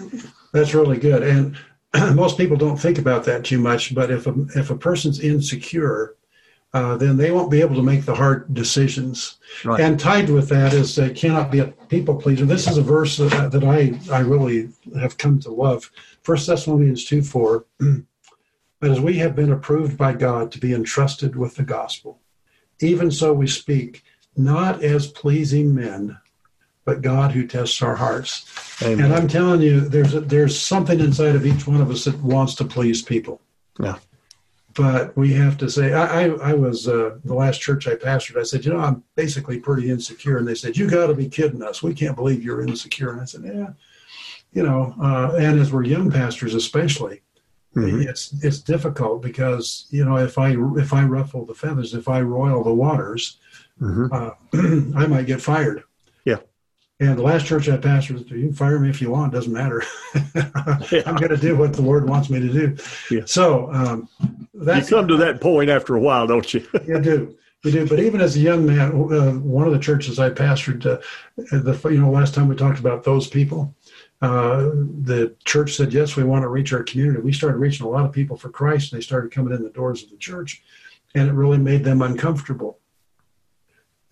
that's 0.54 0.74
really 0.74 0.98
good. 0.98 1.24
And 1.24 1.58
most 2.16 2.38
people 2.38 2.58
don't 2.58 2.78
think 2.78 2.98
about 3.00 3.24
that 3.26 3.44
too 3.46 3.58
much. 3.60 3.94
But 3.96 4.12
if 4.12 4.28
a 4.28 4.34
if 4.56 4.70
a 4.70 4.78
person's 4.78 5.20
insecure, 5.22 6.16
uh, 6.74 6.96
then 6.96 7.18
they 7.18 7.32
won't 7.32 7.52
be 7.52 7.62
able 7.62 7.76
to 7.76 7.84
make 7.84 8.06
the 8.06 8.16
hard 8.16 8.54
decisions. 8.54 9.40
Right. 9.66 9.82
And 9.82 10.00
tied 10.00 10.30
with 10.30 10.48
that 10.50 10.74
is 10.74 10.96
they 10.96 11.10
cannot 11.14 11.52
be 11.52 11.60
a 11.60 11.68
people 11.68 12.16
pleaser. 12.16 12.46
This 12.46 12.68
is 12.68 12.78
a 12.78 12.82
verse 12.82 13.18
that, 13.18 13.52
that 13.52 13.64
I 13.64 14.00
I 14.14 14.20
really 14.20 14.70
have 15.00 15.18
come 15.18 15.40
to 15.42 15.52
love. 15.52 15.92
First 16.24 16.48
Thessalonians 16.48 17.06
two 17.06 17.22
four. 17.22 17.66
But 18.80 18.90
as 18.90 19.00
we 19.00 19.20
have 19.20 19.36
been 19.36 19.52
approved 19.52 19.96
by 19.96 20.14
God 20.14 20.52
to 20.52 20.58
be 20.58 20.74
entrusted 20.74 21.36
with 21.36 21.56
the 21.56 21.62
gospel, 21.62 22.20
even 22.80 23.12
so 23.12 23.32
we 23.32 23.46
speak, 23.46 24.04
not 24.36 24.84
as 24.84 25.06
pleasing 25.06 25.76
men, 25.76 26.18
but 26.84 27.04
God 27.04 27.32
who 27.32 27.46
tests 27.46 27.84
our 27.84 27.96
hearts. 27.96 28.44
Amen. 28.82 29.06
And 29.06 29.14
I'm 29.14 29.28
telling 29.28 29.62
you, 29.62 29.82
there's 29.82 30.16
a, 30.16 30.22
there's 30.22 30.60
something 30.60 31.00
inside 31.00 31.36
of 31.36 31.46
each 31.46 31.68
one 31.68 31.80
of 31.80 31.92
us 31.92 32.06
that 32.06 32.20
wants 32.22 32.56
to 32.56 32.66
please 32.66 33.04
people. 33.04 33.40
Yeah. 33.80 34.00
But 34.76 35.16
we 35.18 35.34
have 35.34 35.58
to 35.58 35.70
say, 35.70 35.94
I, 35.94 36.24
I, 36.26 36.52
I 36.52 36.54
was 36.54 36.88
uh, 36.88 37.18
the 37.26 37.34
last 37.34 37.60
church 37.62 37.88
I 37.88 37.96
pastored. 37.96 38.40
I 38.40 38.44
said, 38.44 38.64
you 38.64 38.72
know, 38.74 38.80
I'm 38.80 39.04
basically 39.16 39.60
pretty 39.60 39.90
insecure, 39.90 40.38
and 40.38 40.48
they 40.48 40.56
said, 40.56 40.78
you 40.78 40.90
got 40.90 41.08
to 41.08 41.14
be 41.16 41.28
kidding 41.28 41.64
us. 41.64 41.82
We 41.84 41.94
can't 41.94 42.16
believe 42.16 42.44
you're 42.44 42.62
insecure. 42.62 43.12
And 43.12 43.22
I 43.22 43.26
said, 43.26 43.44
yeah, 43.44 43.70
you 44.54 44.64
know. 44.64 44.96
Uh, 45.02 45.36
and 45.38 45.60
as 45.60 45.72
we're 45.74 45.84
young 45.84 46.10
pastors, 46.12 46.54
especially, 46.56 47.22
Mhm. 47.76 48.06
it's 48.06 48.34
it's 48.44 48.60
difficult 48.60 49.22
because 49.22 49.88
you 49.92 50.04
know 50.04 50.18
if 50.18 50.38
I 50.38 50.58
if 50.78 50.92
I 50.92 51.06
ruffle 51.06 51.46
the 51.46 51.54
feathers, 51.54 51.94
if 51.94 52.10
I 52.10 52.20
roil 52.22 52.64
the 52.66 52.74
waters, 52.74 53.38
Mhm. 53.82 54.12
uh, 54.12 54.32
I 54.98 55.08
might 55.08 55.26
get 55.26 55.42
fired. 55.42 55.84
And 57.02 57.18
the 57.18 57.24
last 57.24 57.48
church 57.48 57.68
I 57.68 57.78
pastored, 57.78 58.30
you 58.30 58.46
can 58.46 58.54
fire 58.54 58.78
me 58.78 58.88
if 58.88 59.02
you 59.02 59.10
want, 59.10 59.34
doesn't 59.34 59.52
matter. 59.52 59.84
I'm 60.14 61.16
going 61.16 61.30
to 61.30 61.38
do 61.38 61.58
what 61.58 61.74
the 61.74 61.82
Lord 61.82 62.08
wants 62.08 62.30
me 62.30 62.40
to 62.40 62.48
do. 62.48 62.78
Yeah. 63.10 63.24
So 63.26 63.74
um, 63.74 64.08
You 64.22 64.40
that's 64.54 64.90
come 64.90 65.08
to 65.08 65.18
that 65.18 65.42
point 65.42 65.72
after 65.72 65.96
a 65.96 66.00
while, 66.00 66.28
don't 66.28 66.54
you? 66.54 66.60
you 66.88 67.02
do. 67.02 67.36
You 67.64 67.72
do. 67.72 67.88
But 67.88 68.02
even 68.02 68.22
as 68.22 68.36
a 68.36 68.40
young 68.40 68.68
man, 68.68 68.92
uh, 68.92 69.32
one 69.32 69.66
of 69.66 69.74
the 69.74 69.80
churches 69.80 70.20
I 70.20 70.30
pastored, 70.30 70.86
uh, 70.86 71.00
the 71.38 71.90
you 71.90 72.00
know 72.00 72.12
last 72.12 72.36
time 72.36 72.48
we 72.48 72.56
talked 72.56 72.80
about 72.80 73.04
those 73.04 73.28
people, 73.28 73.74
uh, 74.22 74.70
the 75.02 75.36
church 75.44 75.74
said 75.74 75.92
yes, 75.92 76.16
we 76.16 76.24
want 76.24 76.44
to 76.44 76.50
reach 76.50 76.72
our 76.72 76.84
community. 76.84 77.20
We 77.20 77.34
started 77.34 77.58
reaching 77.58 77.88
a 77.88 77.90
lot 77.90 78.06
of 78.06 78.12
people 78.12 78.38
for 78.38 78.50
Christ, 78.50 78.94
and 78.94 79.02
they 79.02 79.04
started 79.04 79.32
coming 79.32 79.56
in 79.56 79.64
the 79.64 79.72
doors 79.72 80.04
of 80.04 80.12
the 80.12 80.18
church, 80.18 80.62
and 81.16 81.28
it 81.28 81.34
really 81.34 81.58
made 81.58 81.84
them 81.84 82.04
uncomfortable 82.04 82.78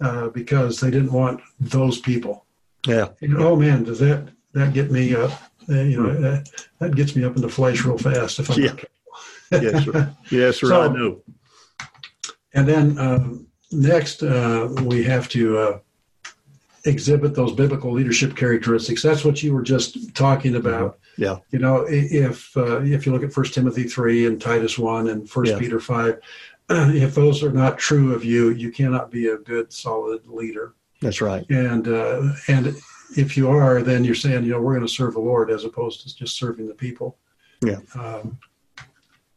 uh, 0.02 0.30
because 0.30 0.80
they 0.80 0.90
didn't 0.90 1.14
want 1.14 1.40
those 1.60 2.00
people. 2.00 2.48
Yeah. 2.88 3.10
Know, 3.22 3.50
oh 3.50 3.56
man, 3.56 3.84
does 3.84 4.00
that 4.00 4.30
that 4.54 4.74
get 4.74 4.92
me 4.92 5.16
up? 5.16 5.32
Uh, 5.70 5.82
you 5.82 6.02
know, 6.02 6.14
that, 6.20 6.50
that 6.80 6.96
gets 6.96 7.16
me 7.16 7.24
up 7.24 7.36
in 7.36 7.42
the 7.42 7.50
flesh 7.50 7.84
real 7.86 7.98
fast 7.98 8.40
if 8.40 8.50
I'm 8.50 8.60
Yeah. 8.62 8.76
Yes, 9.52 9.86
sir. 9.86 10.16
Yes, 10.32 10.58
sir. 10.58 10.68
So- 10.68 10.82
I 10.82 10.88
know. 10.88 11.22
And 12.54 12.68
then 12.68 12.98
um, 12.98 13.48
next, 13.72 14.24
uh, 14.24 14.70
we 14.84 15.04
have 15.04 15.30
to 15.30 15.58
uh, 15.60 15.80
exhibit 16.86 17.36
those 17.36 17.52
biblical 17.54 17.92
leadership 17.92 18.36
characteristics. 18.36 19.04
That's 19.04 19.24
what 19.24 19.44
you 19.44 19.54
were 19.54 19.62
just 19.62 20.16
talking 20.16 20.56
about. 20.56 20.98
Yeah. 21.18 21.38
You 21.52 21.60
know, 21.60 21.86
if 21.88 22.56
uh, 22.58 22.82
if 22.82 23.06
you 23.06 23.12
look 23.12 23.24
at 23.24 23.34
First 23.34 23.54
Timothy 23.54 23.84
three 23.84 24.26
and 24.26 24.42
Titus 24.42 24.80
one 24.80 25.10
and 25.10 25.30
First 25.30 25.52
Yeah. 25.52 25.60
Peter 25.60 25.80
five, 25.80 26.20
if 26.70 27.14
those 27.14 27.44
are 27.44 27.52
not 27.52 27.78
true 27.78 28.14
of 28.16 28.24
you, 28.26 28.50
you 28.50 28.72
cannot 28.72 29.12
be 29.12 29.28
a 29.28 29.38
good, 29.38 29.72
solid 29.72 30.26
leader. 30.28 30.74
That's 31.02 31.22
right. 31.22 31.46
And 31.50 31.88
uh, 31.88 32.34
and 32.48 32.76
if 33.16 33.38
you 33.38 33.50
are, 33.50 33.82
then 33.82 34.04
you're 34.04 34.16
saying, 34.16 34.44
you 34.44 34.52
know, 34.52 34.62
we're 34.62 34.76
going 34.76 34.86
to 34.86 34.94
serve 34.94 35.14
the 35.14 35.20
Lord 35.20 35.50
as 35.50 35.64
opposed 35.64 36.02
to 36.02 36.16
just 36.16 36.38
serving 36.38 36.68
the 36.68 36.74
people. 36.74 37.18
Yeah. 37.62 37.80
Um, 37.96 38.38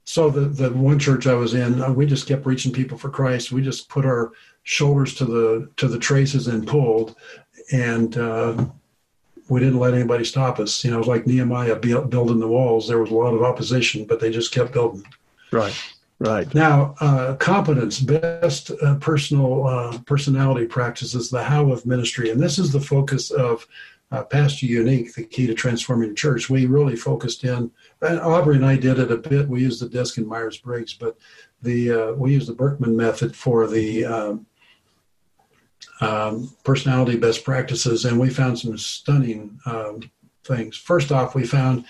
so 0.04 0.28
the 0.30 0.40
the 0.40 0.70
one 0.72 0.98
church 0.98 1.26
I 1.26 1.34
was 1.34 1.54
in, 1.54 1.80
uh, 1.80 1.92
we 1.92 2.06
just 2.06 2.26
kept 2.26 2.44
reaching 2.46 2.72
people 2.72 2.98
for 2.98 3.08
Christ. 3.08 3.52
We 3.52 3.62
just 3.62 3.88
put 3.88 4.04
our 4.04 4.32
shoulders 4.64 5.14
to 5.14 5.24
the 5.24 5.70
to 5.76 5.88
the 5.88 5.98
traces 5.98 6.48
and 6.48 6.66
pulled, 6.66 7.16
and 7.72 8.16
uh, 8.16 8.66
we 9.48 9.60
didn't 9.60 9.78
let 9.78 9.94
anybody 9.94 10.24
stop 10.24 10.58
us. 10.58 10.84
You 10.84 10.90
know, 10.90 10.96
it 10.96 11.00
was 11.00 11.08
like 11.08 11.26
Nehemiah 11.26 11.76
building 11.76 12.40
the 12.40 12.48
walls. 12.48 12.88
There 12.88 12.98
was 12.98 13.10
a 13.10 13.14
lot 13.14 13.34
of 13.34 13.42
opposition, 13.42 14.04
but 14.04 14.18
they 14.20 14.30
just 14.30 14.52
kept 14.52 14.72
building. 14.72 15.04
Right. 15.50 15.74
Right. 16.22 16.54
Now, 16.54 16.94
uh, 17.00 17.34
competence, 17.34 17.98
best 17.98 18.70
uh, 18.80 18.94
personal 18.98 19.66
uh, 19.66 19.98
personality 20.06 20.66
practices, 20.66 21.30
the 21.30 21.42
how 21.42 21.72
of 21.72 21.84
ministry, 21.84 22.30
and 22.30 22.40
this 22.40 22.60
is 22.60 22.70
the 22.70 22.80
focus 22.80 23.32
of 23.32 23.66
uh, 24.12 24.22
Pastor 24.22 24.66
Unique, 24.66 25.12
the 25.14 25.24
key 25.24 25.48
to 25.48 25.54
transforming 25.54 26.10
the 26.10 26.14
church. 26.14 26.48
We 26.48 26.66
really 26.66 26.94
focused 26.94 27.42
in, 27.42 27.72
and 28.02 28.20
Aubrey 28.20 28.54
and 28.54 28.64
I 28.64 28.76
did 28.76 29.00
it 29.00 29.10
a 29.10 29.16
bit. 29.16 29.48
We 29.48 29.62
used 29.62 29.82
the 29.82 29.88
disc 29.88 30.16
in 30.16 30.28
Myers 30.28 30.58
Briggs, 30.58 30.94
but 30.94 31.16
the 31.60 31.90
uh, 31.90 32.12
we 32.12 32.34
used 32.34 32.48
the 32.48 32.54
Birkman 32.54 32.94
method 32.94 33.34
for 33.34 33.66
the 33.66 34.04
um, 34.04 34.46
um, 36.00 36.54
personality 36.62 37.16
best 37.16 37.42
practices, 37.42 38.04
and 38.04 38.20
we 38.20 38.30
found 38.30 38.60
some 38.60 38.78
stunning 38.78 39.58
um, 39.66 40.08
things. 40.44 40.76
First 40.76 41.10
off, 41.10 41.34
we 41.34 41.44
found 41.44 41.84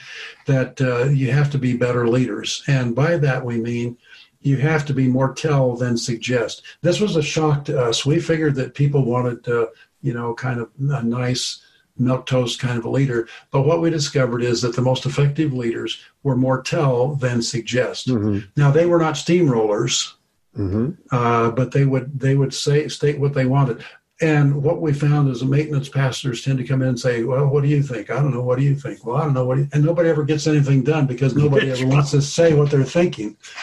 that 0.47 0.81
uh, 0.81 1.11
you 1.11 1.33
have 1.33 1.51
to 1.51 1.59
be 1.59 1.77
better 1.77 2.09
leaders, 2.09 2.63
and 2.67 2.95
by 2.95 3.19
that 3.19 3.45
we 3.45 3.59
mean 3.59 3.99
you 4.43 4.57
have 4.59 4.85
to 4.87 4.95
be 4.95 5.09
more 5.09 5.33
tell 5.33 5.77
than 5.77 5.97
suggest. 5.97 6.63
This 6.83 7.01
was 7.01 7.17
a 7.17 7.23
shock 7.23 7.65
to 7.67 7.81
us. 7.81 8.05
We 8.05 8.21
figured 8.21 8.55
that 8.57 8.75
people 8.75 9.05
wanted, 9.05 9.47
uh, 9.49 9.67
you 10.01 10.13
know, 10.13 10.35
kind 10.35 10.61
of 10.61 10.71
a 10.91 11.03
nice 11.03 11.63
milk 11.99 12.27
toast 12.27 12.59
kind 12.59 12.79
of 12.79 12.85
a 12.85 12.91
leader. 12.91 13.29
But 13.51 13.63
what 13.63 13.81
we 13.81 13.91
discovered 13.91 14.43
is 14.43 14.63
that 14.63 14.75
the 14.75 14.83
most 14.83 15.07
effective 15.07 15.53
leaders 15.53 16.01
were 16.23 16.37
more 16.37 16.63
tell 16.63 17.15
than 17.15 17.43
suggest. 17.43 18.09
Mm-hmm. 18.09 18.47
Now 18.57 18.71
they 18.71 18.87
were 18.87 18.99
not 18.99 19.15
steamrollers, 19.15 20.13
Mm-hmm. 20.57 20.91
uh, 21.11 21.51
but 21.53 21.73
they 21.73 21.87
would 21.87 22.21
they 22.21 22.37
would 22.37 22.53
say 22.53 22.87
state 22.89 23.19
what 23.19 23.33
they 23.33 23.47
wanted. 23.47 23.83
And 24.23 24.63
what 24.63 24.81
we 24.81 24.93
found 24.93 25.29
is 25.31 25.41
the 25.41 25.47
maintenance 25.47 25.89
pastors 25.89 26.43
tend 26.45 26.59
to 26.59 26.65
come 26.65 26.81
in 26.81 26.89
and 26.89 27.01
say, 27.01 27.25
"Well, 27.25 27.47
what 27.49 27.63
do 27.63 27.69
you 27.69 27.83
think? 27.83 28.09
I 28.09 28.15
don't 28.17 28.33
know. 28.33 28.43
What 28.43 28.59
do 28.59 28.65
you 28.65 28.77
think? 28.77 29.05
Well, 29.05 29.17
I 29.17 29.25
don't 29.25 29.35
know 29.35 29.45
what." 29.45 29.57
Do 29.57 29.63
you-" 29.63 29.69
And 29.73 29.85
nobody 29.85 30.09
ever 30.09 30.23
gets 30.25 30.47
anything 30.47 30.83
done 30.85 31.07
because 31.07 31.35
nobody 31.35 31.71
ever 31.73 31.87
wants 31.87 32.13
to 32.13 32.23
say 32.23 32.55
what 32.55 32.71
they're 32.71 32.85
thinking. 32.85 33.37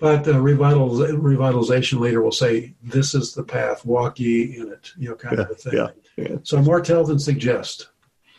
But 0.00 0.22
the 0.22 0.32
revitaliz- 0.34 1.10
revitalization 1.20 1.98
leader 2.00 2.22
will 2.22 2.32
say, 2.32 2.74
"This 2.82 3.14
is 3.14 3.34
the 3.34 3.42
path. 3.42 3.84
Walk 3.84 4.18
ye 4.18 4.56
in 4.56 4.68
it." 4.72 4.92
You 4.96 5.10
know, 5.10 5.14
kind 5.16 5.38
of 5.40 5.50
a 5.50 5.54
thing. 5.54 5.72
yeah, 5.74 5.88
yeah. 6.16 6.36
So 6.44 6.62
more 6.62 6.80
tell 6.80 7.04
than 7.04 7.18
suggest. 7.18 7.88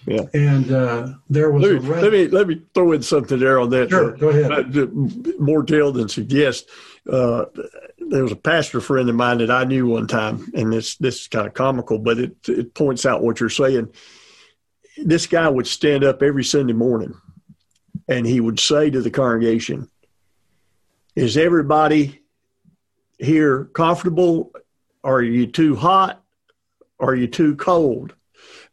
Yeah. 0.07 0.21
And 0.33 0.71
uh, 0.71 1.09
there 1.29 1.51
was 1.51 1.63
Let 1.63 1.71
a 1.71 1.79
me, 1.81 1.87
red- 1.89 2.03
let 2.03 2.11
me 2.13 2.27
let 2.29 2.47
me 2.47 2.61
throw 2.73 2.93
in 2.93 3.01
something 3.01 3.37
there 3.37 3.59
on 3.59 3.69
that. 3.71 3.89
Sure, 3.89 4.15
go 4.15 4.29
ahead. 4.29 4.51
Uh, 4.77 4.87
more 5.37 5.63
tell 5.63 5.91
than 5.91 6.07
suggest. 6.07 6.69
Uh, 7.11 7.45
there 8.09 8.23
was 8.23 8.31
a 8.31 8.37
pastor 8.37 8.81
friend 8.81 9.09
of 9.09 9.15
mine 9.15 9.37
that 9.37 9.51
I 9.51 9.63
knew 9.63 9.87
one 9.87 10.07
time, 10.07 10.51
and 10.53 10.73
this 10.73 10.95
this 10.97 11.21
is 11.21 11.27
kind 11.27 11.47
of 11.47 11.53
comical, 11.53 11.99
but 11.99 12.17
it 12.17 12.35
it 12.47 12.73
points 12.73 13.05
out 13.05 13.21
what 13.21 13.39
you're 13.39 13.49
saying. 13.49 13.93
This 14.97 15.27
guy 15.27 15.47
would 15.47 15.67
stand 15.67 16.03
up 16.03 16.21
every 16.21 16.43
Sunday 16.43 16.73
morning, 16.73 17.13
and 18.07 18.25
he 18.25 18.39
would 18.39 18.59
say 18.59 18.89
to 18.89 19.01
the 19.01 19.11
congregation, 19.11 19.89
"Is 21.15 21.37
everybody 21.37 22.21
here 23.17 23.65
comfortable? 23.65 24.51
Are 25.03 25.21
you 25.21 25.47
too 25.47 25.75
hot? 25.75 26.23
Are 26.99 27.15
you 27.15 27.27
too 27.27 27.55
cold?" 27.55 28.15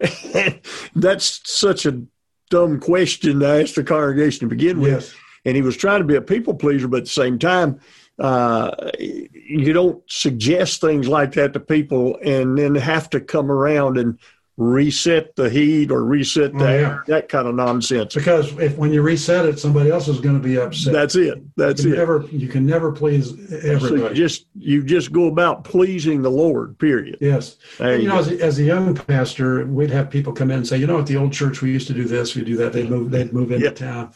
That's 0.95 1.40
such 1.45 1.87
a 1.87 2.02
dumb 2.50 2.81
question 2.81 3.40
to 3.40 3.47
ask 3.47 3.75
the 3.75 3.85
congregation 3.85 4.40
to 4.40 4.55
begin 4.55 4.81
with 4.81 4.93
yes, 4.93 5.14
and 5.45 5.55
he 5.55 5.62
was 5.62 5.76
trying 5.76 6.00
to 6.00 6.07
be 6.07 6.16
a 6.16 6.21
people 6.21 6.55
pleaser, 6.55 6.88
but 6.88 6.99
at 6.99 7.05
the 7.05 7.11
same 7.11 7.38
time, 7.38 7.81
uh, 8.18 8.90
you 8.99 9.73
don't 9.73 10.02
suggest 10.11 10.80
things 10.80 11.06
like 11.08 11.32
that 11.32 11.52
to 11.52 11.61
people 11.61 12.18
and 12.25 12.56
then 12.58 12.75
have 12.75 13.11
to 13.11 13.20
come 13.20 13.50
around 13.50 13.99
and 13.99 14.18
reset 14.58 15.37
the 15.37 15.50
heat 15.50 15.90
or 15.90 16.02
reset 16.02 16.50
the 16.54 16.64
Oh, 16.64 16.66
yeah. 16.66 16.73
air, 16.75 17.04
that 17.08 17.28
kind 17.28 17.46
of 17.46 17.54
nonsense. 17.54 18.14
because 18.14 18.56
if 18.58 18.75
when 18.78 18.90
you 18.90 19.02
reset 19.02 19.44
it, 19.44 19.58
somebody 19.58 19.90
else 19.90 20.08
is 20.08 20.18
going 20.18 20.35
to 20.35 20.42
be 20.42 20.56
upset. 20.58 20.94
That's 20.94 21.14
it. 21.14 21.42
That's 21.58 21.85
you 21.85 21.92
it. 21.92 21.99
Never, 21.99 22.25
you 22.32 22.49
can 22.49 22.64
never 22.64 22.90
please 22.90 23.28
So 23.50 23.54
you 23.54 23.73
everybody. 23.73 24.14
just 24.14 24.46
you 24.58 24.82
just 24.82 25.12
go 25.12 25.26
about 25.26 25.64
pleasing 25.64 26.23
the 26.23 26.30
Lord. 26.30 26.78
Period. 26.78 27.18
yes. 27.20 27.56
You 27.78 27.90
you 27.96 28.08
know, 28.08 28.16
as 28.18 28.28
a, 28.30 28.42
as 28.42 28.58
a 28.58 28.62
young 28.62 28.94
pastor, 28.94 29.66
we'd 29.66 29.90
have 29.90 30.08
people 30.08 30.32
come 30.32 30.50
in 30.50 30.56
and 30.56 30.66
say, 30.66 30.78
"You 30.78 30.87
know, 30.87 31.00
at 31.00 31.06
the 31.06 31.18
old 31.18 31.35
church, 31.35 31.61
we 31.61 31.70
used 31.70 31.87
to 31.88 31.92
do 31.92 32.04
this, 32.04 32.35
we 32.35 32.42
do 32.42 32.56
that." 32.56 32.73
They'd 32.73 32.88
move, 32.88 33.11
they'd 33.11 33.35
move 33.35 33.52
into 33.52 33.66
Yeah. 33.66 33.73
town, 33.73 34.12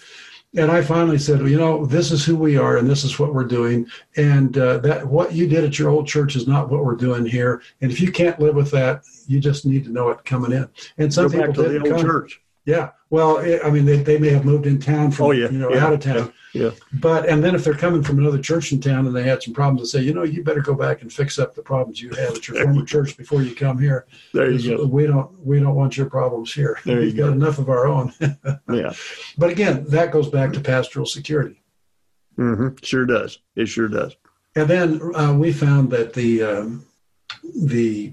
and 0.56 0.70
I 0.70 0.82
finally 0.82 1.18
said, 1.18 1.38
well, 1.40 1.48
you 1.48 1.58
know, 1.58 1.86
this 1.86 2.10
is 2.10 2.24
who 2.24 2.36
we 2.36 2.56
are, 2.56 2.78
and 2.78 2.88
this 2.90 3.04
is 3.04 3.18
what 3.18 3.32
we're 3.32 3.44
doing, 3.44 3.86
and 4.16 4.56
uh, 4.58 4.78
that 4.78 5.06
what 5.06 5.32
you 5.32 5.46
did 5.46 5.64
at 5.64 5.78
your 5.78 5.90
old 5.90 6.08
church 6.08 6.34
is 6.34 6.48
not 6.48 6.68
what 6.70 6.84
we're 6.84 6.96
doing 6.96 7.24
here. 7.24 7.62
And 7.80 7.92
if 7.92 8.00
you 8.00 8.10
can't 8.10 8.40
live 8.40 8.56
with 8.56 8.70
that, 8.72 9.04
you 9.28 9.38
just 9.38 9.64
need 9.64 9.84
to 9.84 9.90
know 9.90 10.10
it 10.10 10.24
coming 10.24 10.52
in. 10.52 10.68
And 10.98 11.12
some 11.12 11.28
Go 11.28 11.38
back 11.38 11.40
people 11.48 11.54
to 11.54 11.62
the 11.62 11.78
didn't 11.78 11.92
old 11.92 12.00
come. 12.02 12.10
church. 12.10 12.40
Yeah. 12.66 12.90
Well, 13.08 13.38
I 13.38 13.58
I 13.66 13.70
mean, 13.70 13.84
they, 13.86 13.96
they 14.02 14.18
may 14.18 14.28
have 14.30 14.44
moved 14.44 14.66
in 14.66 14.78
town 14.78 15.10
from, 15.10 15.26
Oh, 15.26 15.30
yeah. 15.32 15.48
you 15.50 15.58
know, 15.58 15.72
Yeah. 15.72 15.86
out 15.86 15.92
of 15.94 16.00
town. 16.00 16.32
Yeah. 16.52 16.70
But, 16.94 17.28
and 17.28 17.42
then 17.42 17.54
if 17.54 17.64
they're 17.64 17.74
coming 17.74 18.02
from 18.02 18.18
another 18.18 18.38
church 18.40 18.72
in 18.72 18.80
town 18.80 19.06
and 19.06 19.14
they 19.14 19.22
had 19.22 19.42
some 19.42 19.54
problems, 19.54 19.92
they 19.92 19.98
say, 20.00 20.04
you 20.04 20.12
know, 20.12 20.24
you 20.24 20.42
better 20.44 20.60
go 20.60 20.74
back 20.74 21.00
and 21.02 21.12
fix 21.12 21.38
up 21.38 21.54
the 21.54 21.62
problems 21.62 22.02
you 22.02 22.10
had 22.10 22.36
at 22.36 22.48
your 22.48 22.62
former 22.62 22.84
church 22.84 23.16
before 23.16 23.42
you 23.42 23.54
come 23.54 23.78
here. 23.78 24.06
There 24.34 24.50
you 24.50 24.76
go. 24.78 24.84
We 24.84 25.06
don't, 25.06 25.30
we 25.46 25.58
don't 25.60 25.74
want 25.76 25.96
your 25.96 26.10
problems 26.10 26.52
here. 26.52 26.78
There 26.84 27.00
you 27.00 27.06
We've 27.06 27.16
got 27.16 27.26
go. 27.28 27.32
enough 27.32 27.58
of 27.58 27.68
our 27.68 27.86
own. 27.86 28.12
Yeah. 28.70 28.92
but 29.38 29.50
again, 29.50 29.84
that 29.88 30.10
goes 30.12 30.28
back 30.28 30.52
to 30.52 30.60
pastoral 30.60 31.06
security. 31.06 31.62
hmm 32.36 32.68
Sure 32.82 33.06
does. 33.06 33.38
It 33.56 33.66
sure 33.66 33.88
does. 33.88 34.16
And 34.56 34.68
then 34.68 35.00
uh, 35.14 35.32
we 35.34 35.52
found 35.52 35.90
that 35.90 36.12
the 36.14 36.42
um, 36.42 36.84
the 37.56 38.12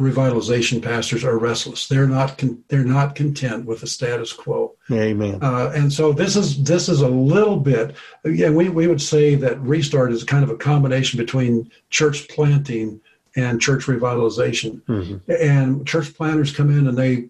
revitalization 0.00 0.82
pastors 0.82 1.24
are 1.24 1.38
restless. 1.38 1.86
They're 1.86 2.06
not 2.08 2.38
con- 2.38 2.64
they're 2.68 2.84
not 2.84 3.14
content 3.14 3.66
with 3.66 3.80
the 3.82 3.86
status 3.86 4.32
quo. 4.32 4.74
Amen. 4.90 5.38
Uh, 5.42 5.70
and 5.74 5.92
so 5.92 6.12
this 6.12 6.34
is 6.36 6.62
this 6.64 6.88
is 6.88 7.02
a 7.02 7.08
little 7.08 7.56
bit. 7.58 7.94
Yeah, 8.24 8.50
we 8.50 8.68
we 8.68 8.86
would 8.86 9.00
say 9.02 9.34
that 9.36 9.60
restart 9.60 10.12
is 10.12 10.24
kind 10.24 10.42
of 10.42 10.50
a 10.50 10.56
combination 10.56 11.18
between 11.18 11.70
church 11.90 12.28
planting 12.28 13.00
and 13.36 13.60
church 13.60 13.84
revitalization. 13.84 14.82
hmm 14.86 15.16
And 15.30 15.86
church 15.86 16.14
planters 16.14 16.52
come 16.56 16.70
in 16.76 16.88
and 16.88 16.96
they 16.98 17.28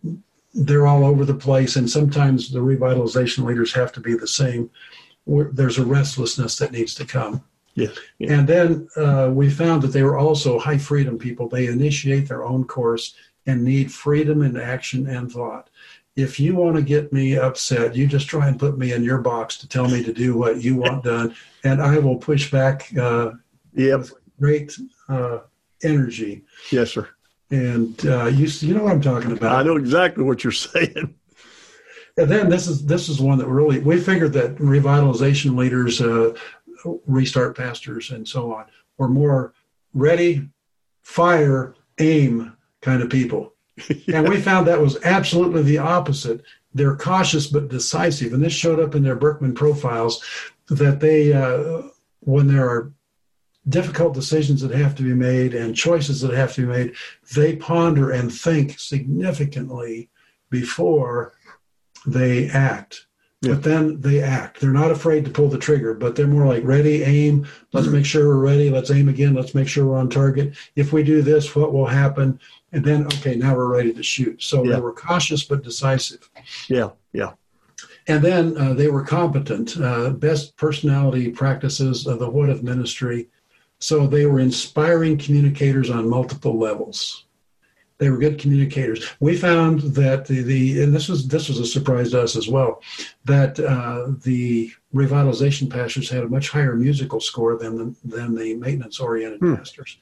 they're 0.54 0.86
all 0.86 1.04
over 1.04 1.24
the 1.24 1.34
place, 1.34 1.76
and 1.76 1.88
sometimes 1.88 2.50
the 2.50 2.60
revitalization 2.60 3.44
leaders 3.44 3.72
have 3.74 3.92
to 3.92 4.00
be 4.00 4.14
the 4.14 4.26
same. 4.26 4.70
We're- 5.26 5.50
There's 5.52 5.78
a 5.78 5.84
restlessness 5.84 6.56
that 6.58 6.72
needs 6.72 6.94
to 6.96 7.04
come. 7.04 7.44
Yes. 7.74 7.96
Yeah. 8.18 8.32
And 8.32 8.48
then 8.48 8.88
uh, 8.96 9.30
we 9.32 9.48
found 9.50 9.82
that 9.82 9.88
they 9.88 10.02
were 10.02 10.18
also 10.18 10.58
high 10.58 10.78
freedom 10.78 11.18
people. 11.18 11.48
They 11.48 11.66
initiate 11.66 12.28
their 12.28 12.44
own 12.44 12.64
course 12.64 13.14
and 13.46 13.64
need 13.64 13.92
freedom 13.92 14.42
in 14.42 14.56
action 14.56 15.06
and 15.06 15.30
thought. 15.30 15.70
If 16.16 16.40
you 16.40 16.56
want 16.56 16.76
to 16.76 16.82
get 16.82 17.12
me 17.12 17.36
upset, 17.36 17.94
you 17.94 18.06
just 18.06 18.28
try 18.28 18.48
and 18.48 18.58
put 18.58 18.76
me 18.76 18.92
in 18.92 19.04
your 19.04 19.18
box 19.18 19.56
to 19.58 19.68
tell 19.68 19.88
me 19.88 20.02
to 20.02 20.12
do 20.12 20.36
what 20.36 20.62
you 20.62 20.76
want 20.76 21.04
done, 21.14 21.34
and 21.64 21.80
I 21.80 21.98
will 21.98 22.16
push 22.16 22.50
back 22.50 22.94
uh, 22.98 23.32
Yep. 23.74 24.06
great 24.40 24.76
uh, 25.08 25.38
energy. 25.82 26.42
Yes, 26.70 26.90
sir. 26.90 27.08
And 27.50 28.04
uh, 28.06 28.26
you, 28.26 28.46
you 28.46 28.74
know 28.74 28.84
what 28.84 28.92
I'm 28.92 29.00
talking 29.00 29.32
about. 29.32 29.56
I 29.56 29.62
know 29.62 29.76
exactly 29.76 30.24
what 30.24 30.42
you're 30.44 30.52
saying. 30.68 31.14
And 32.16 32.28
then 32.28 32.50
this 32.50 32.66
is 32.66 32.84
this 32.84 33.08
is 33.08 33.20
one 33.20 33.38
that 33.38 33.46
really 33.46 33.78
we 33.78 33.98
figured 33.98 34.32
that 34.34 34.56
revitalization 34.56 35.56
leaders, 35.56 36.00
uh, 36.02 36.34
restart 37.06 37.56
pastors, 37.56 38.10
and 38.10 38.26
so 38.26 38.54
on 38.54 38.66
were 38.99 39.08
more 39.08 39.54
ready, 39.94 40.49
fire, 41.02 41.75
aim 41.99 42.56
kind 42.80 43.02
of 43.02 43.10
people. 43.10 43.54
And 44.12 44.28
we 44.28 44.40
found 44.40 44.66
that 44.66 44.80
was 44.80 45.02
absolutely 45.04 45.62
the 45.62 45.78
opposite. 45.78 46.42
They're 46.75 46.96
cautious 46.96 47.46
but 47.46 47.68
decisive, 47.68 48.32
and 48.34 48.42
this 48.42 48.52
showed 48.52 48.78
up 48.78 48.94
in 48.94 49.02
their 49.02 49.16
Birkman 49.16 49.54
profiles 49.54 50.22
that 50.68 51.00
they, 51.00 51.32
uh, 51.32 51.82
when 52.20 52.46
there 52.46 52.68
are 52.68 52.92
difficult 53.68 54.14
decisions 54.14 54.61
that 54.61 54.70
have 54.72 54.94
to 54.96 55.02
be 55.02 55.14
made 55.14 55.55
and 55.55 55.76
choices 55.76 56.20
that 56.20 56.33
have 56.33 56.52
to 56.55 56.62
be 56.62 56.66
made, 56.66 56.94
they 57.35 57.57
ponder 57.57 58.11
and 58.11 58.33
think 58.33 58.78
significantly 58.78 60.11
before 60.50 61.35
they 62.07 62.48
act. 62.50 63.07
Yeah. 63.42 63.55
But 63.55 63.62
then 63.62 64.00
they 64.03 64.20
act. 64.22 64.61
They're 64.61 64.70
not 64.70 64.90
afraid 64.90 65.24
to 65.24 65.31
pull 65.31 65.48
the 65.48 65.59
trigger, 65.59 65.94
but 65.94 66.14
they're 66.14 66.26
more 66.26 66.46
like 66.46 66.62
ready, 66.62 67.03
aim. 67.03 67.46
Let's 67.72 67.87
make 67.88 68.05
sure 68.05 68.29
we're 68.29 68.37
ready. 68.44 68.68
Let's 68.68 68.90
aim 68.90 69.09
again. 69.09 69.33
Let's 69.33 69.55
make 69.55 69.66
sure 69.66 69.87
we're 69.87 69.98
on 69.98 70.11
target. 70.11 70.55
If 70.76 70.92
we 70.92 71.03
do 71.03 71.22
this, 71.22 71.57
what 71.57 71.72
will 71.72 71.87
happen? 71.87 72.38
And 72.72 72.85
then, 72.85 73.07
okay, 73.07 73.37
now 73.37 73.57
we're 73.57 73.74
ready 73.74 73.94
to 73.94 74.03
shoot. 74.03 74.42
So 74.42 74.62
Yeah. 74.62 74.74
they 74.74 74.81
were 74.83 74.92
cautious 74.92 75.42
but 75.44 75.62
decisive. 75.62 76.29
Yeah. 76.68 76.90
Yeah. 77.14 77.33
And 78.07 78.22
then 78.22 78.59
uh, 78.59 78.74
they 78.74 78.88
were 78.88 79.05
competent, 79.05 79.79
uh, 79.81 80.11
best 80.11 80.57
personality 80.57 81.31
practices 81.31 82.07
of 82.07 82.18
the 82.18 82.29
what 82.29 82.50
of 82.50 82.62
ministry. 82.62 83.29
So 83.79 84.07
they 84.07 84.26
were 84.26 84.40
inspiring 84.40 85.16
communicators 85.16 85.88
on 85.88 86.11
multiple 86.11 86.59
levels. 86.59 87.24
They 88.00 88.08
were 88.08 88.16
good 88.16 88.38
communicators. 88.38 89.06
We 89.20 89.36
found 89.36 89.80
that 89.94 90.24
the, 90.26 90.40
the 90.42 90.82
and 90.82 90.92
this 90.94 91.06
was 91.08 91.28
this 91.28 91.50
was 91.50 91.58
a 91.60 91.66
surprise 91.66 92.10
to 92.12 92.22
us 92.22 92.34
as 92.34 92.48
well, 92.48 92.82
that 93.26 93.60
uh, 93.60 94.12
the 94.24 94.72
revitalization 94.94 95.68
pastors 95.70 96.08
had 96.08 96.24
a 96.24 96.28
much 96.28 96.48
higher 96.48 96.74
musical 96.74 97.20
score 97.20 97.58
than 97.58 97.76
the, 97.76 97.94
than 98.02 98.34
the 98.34 98.54
maintenance 98.54 98.98
oriented 99.00 99.40
Hmm. 99.40 99.54
pastors. 99.56 99.98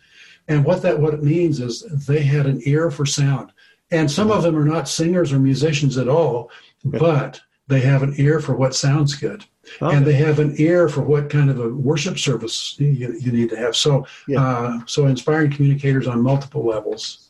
And 0.47 0.65
what 0.65 0.81
that 0.83 0.99
what 0.99 1.13
it 1.13 1.25
means 1.25 1.59
is 1.61 1.81
they 2.07 2.23
had 2.23 2.47
an 2.47 2.61
ear 2.65 2.91
for 2.93 3.05
sound. 3.05 3.51
And 3.91 4.09
some 4.09 4.31
of 4.31 4.43
them 4.45 4.57
are 4.57 4.65
not 4.65 4.89
singers 4.89 5.33
or 5.33 5.41
musicians 5.41 5.99
at 5.99 6.09
all, 6.09 6.51
but 6.85 7.41
they 7.67 7.81
have 7.81 8.05
an 8.05 8.15
ear 8.17 8.39
for 8.39 8.55
what 8.55 8.75
sounds 8.75 9.15
good 9.15 9.45
Oh, 9.83 9.91
and 9.91 10.07
they 10.07 10.15
have 10.15 10.39
an 10.39 10.55
ear 10.59 10.89
for 10.89 11.03
what 11.03 11.29
kind 11.29 11.51
of 11.51 11.59
a 11.61 11.69
worship 11.69 12.19
service 12.19 12.77
you, 12.79 13.17
you 13.21 13.33
need 13.33 13.51
to 13.51 13.57
have. 13.57 13.75
So, 13.77 14.07
Yeah. 14.29 14.43
uh, 14.43 14.81
so 14.87 15.07
inspiring 15.07 15.51
communicators 15.51 16.07
on 16.07 16.23
multiple 16.23 16.65
levels, 16.65 17.28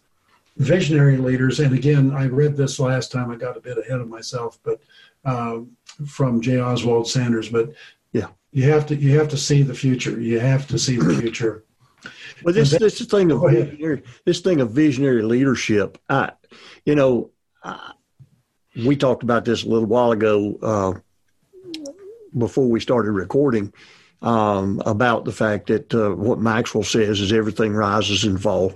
visionary 0.58 1.16
leaders. 1.16 1.60
And 1.60 1.72
again, 1.74 2.12
I 2.12 2.26
read 2.26 2.56
this 2.56 2.78
last 2.78 3.10
time. 3.12 3.30
I 3.30 3.36
got 3.36 3.56
a 3.56 3.60
bit 3.60 3.78
ahead 3.78 4.00
of 4.00 4.08
myself, 4.08 4.58
but 4.62 4.80
um, 5.24 5.70
from 6.06 6.40
J. 6.40 6.60
Oswald 6.60 7.08
Sanders. 7.08 7.48
But 7.48 7.72
Yeah. 8.12 8.28
you 8.52 8.68
have 8.70 8.86
to 8.86 8.96
you 8.96 9.18
have 9.18 9.28
to 9.28 9.36
see 9.36 9.62
the 9.62 9.74
future. 9.74 10.20
You 10.20 10.40
have 10.40 10.66
to 10.68 10.78
see 10.78 10.96
the 10.96 11.14
future. 11.14 11.64
Well, 12.44 12.54
this 12.54 12.70
then- 12.70 12.80
this 12.80 13.00
thing 13.04 13.30
of 13.32 13.42
visionary, 13.42 14.02
this 14.24 14.40
thing 14.40 14.60
of 14.60 14.70
visionary 14.70 15.22
leadership. 15.22 15.98
I, 16.08 16.32
you 16.84 16.94
know, 16.94 17.30
I, 17.62 17.92
we 18.86 18.96
talked 18.96 19.22
about 19.22 19.44
this 19.44 19.64
a 19.64 19.68
little 19.68 19.88
while 19.88 20.12
ago 20.12 20.58
uh, 20.62 20.92
before 22.36 22.68
we 22.68 22.78
started 22.80 23.10
recording 23.12 23.72
um, 24.22 24.80
about 24.86 25.24
the 25.24 25.32
fact 25.32 25.66
that 25.68 25.92
uh, 25.94 26.10
what 26.10 26.38
Maxwell 26.38 26.84
says 26.84 27.20
is 27.20 27.32
everything 27.32 27.72
rises 27.72 28.24
and 28.24 28.40
falls 28.40 28.74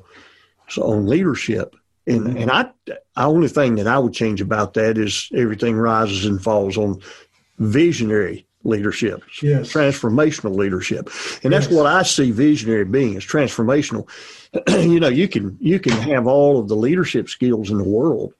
on 0.79 1.07
leadership. 1.07 1.75
And 2.07 2.37
and 2.37 2.51
I, 2.51 2.71
the 2.87 3.01
only 3.17 3.49
thing 3.49 3.77
that 3.77 3.87
I 3.87 3.99
would 3.99 4.13
change 4.13 4.41
about 4.41 4.75
that 4.75 4.99
is 4.99 5.29
everything 5.35 5.77
rises 5.77 6.25
and 6.25 6.43
falls 6.43 6.77
on 6.77 7.01
visionary 7.59 8.47
leadership 8.65 9.23
Yes. 9.43 9.73
transformational 9.73 10.55
leadership 10.55 11.11
and 11.43 11.53
that's 11.53 11.67
Yes. 11.67 11.75
what 11.75 11.87
i 11.87 12.03
see 12.05 12.31
visionary 12.31 12.85
being 12.85 13.15
is 13.15 13.25
transformational 13.25 14.09
you 14.89 15.01
know 15.01 15.09
you 15.09 15.27
can 15.27 15.57
you 15.61 15.81
can 15.81 15.93
have 15.95 16.29
all 16.29 16.61
of 16.61 16.69
the 16.69 16.77
leadership 16.77 17.29
skills 17.29 17.71
in 17.71 17.79
the 17.79 17.85
world 17.85 18.35